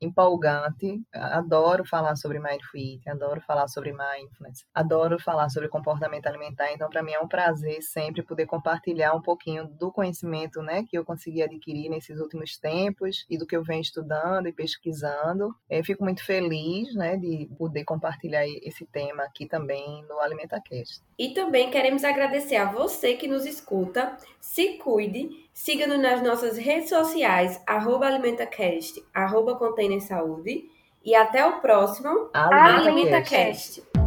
empolgante. 0.00 1.02
Adoro 1.12 1.84
falar 1.84 2.16
sobre 2.16 2.38
mindful 2.38 2.80
eating, 2.80 3.08
adoro 3.10 3.40
falar 3.40 3.68
sobre 3.68 3.92
mindfulness, 3.92 4.64
adoro 4.74 5.18
falar 5.20 5.48
sobre 5.50 5.68
comportamento 5.68 6.26
alimentar. 6.26 6.72
Então, 6.72 6.88
para 6.88 7.02
mim 7.02 7.12
é 7.12 7.20
um 7.20 7.28
prazer 7.28 7.82
sempre 7.82 8.22
poder 8.22 8.46
compartilhar 8.46 9.14
um 9.14 9.22
pouquinho 9.22 9.66
do 9.66 9.92
conhecimento, 9.92 10.62
né, 10.62 10.84
que 10.88 10.96
eu 10.96 11.04
consegui 11.04 11.42
adquirir 11.42 11.88
nesses 11.88 12.18
últimos 12.20 12.56
tempos 12.56 13.26
e 13.28 13.36
do 13.36 13.46
que 13.46 13.56
eu 13.56 13.62
venho 13.62 13.80
estudando 13.80 14.48
e 14.48 14.52
pesquisando. 14.52 15.54
Eu 15.68 15.84
fico 15.84 16.02
muito 16.04 16.24
feliz, 16.24 16.94
né, 16.94 17.16
de 17.16 17.48
poder 17.58 17.84
compartilhar 17.84 18.46
esse 18.46 18.86
tema 18.86 19.24
aqui 19.24 19.46
também 19.46 20.04
no 20.08 20.18
AlimentaCast. 20.20 21.02
E 21.18 21.34
também 21.34 21.70
queremos 21.70 22.02
agradecer 22.02 22.56
a 22.56 22.70
você 22.70 23.14
que 23.14 23.28
nos 23.28 23.44
escuta. 23.44 24.16
Se 24.40 24.78
cuide, 24.78 25.48
siga-nos 25.52 26.00
nas 26.00 26.22
nossas 26.22 26.56
redes 26.56 26.88
sociais, 26.88 27.60
AlimentaCast, 27.66 29.04
arroba 29.12 29.54
Container 29.56 29.89
Saúde. 29.98 30.64
E 31.02 31.14
até 31.14 31.44
o 31.46 31.60
próximo 31.60 32.28
AlimentaCast. 32.34 32.88
AlimentaCast. 32.88 33.99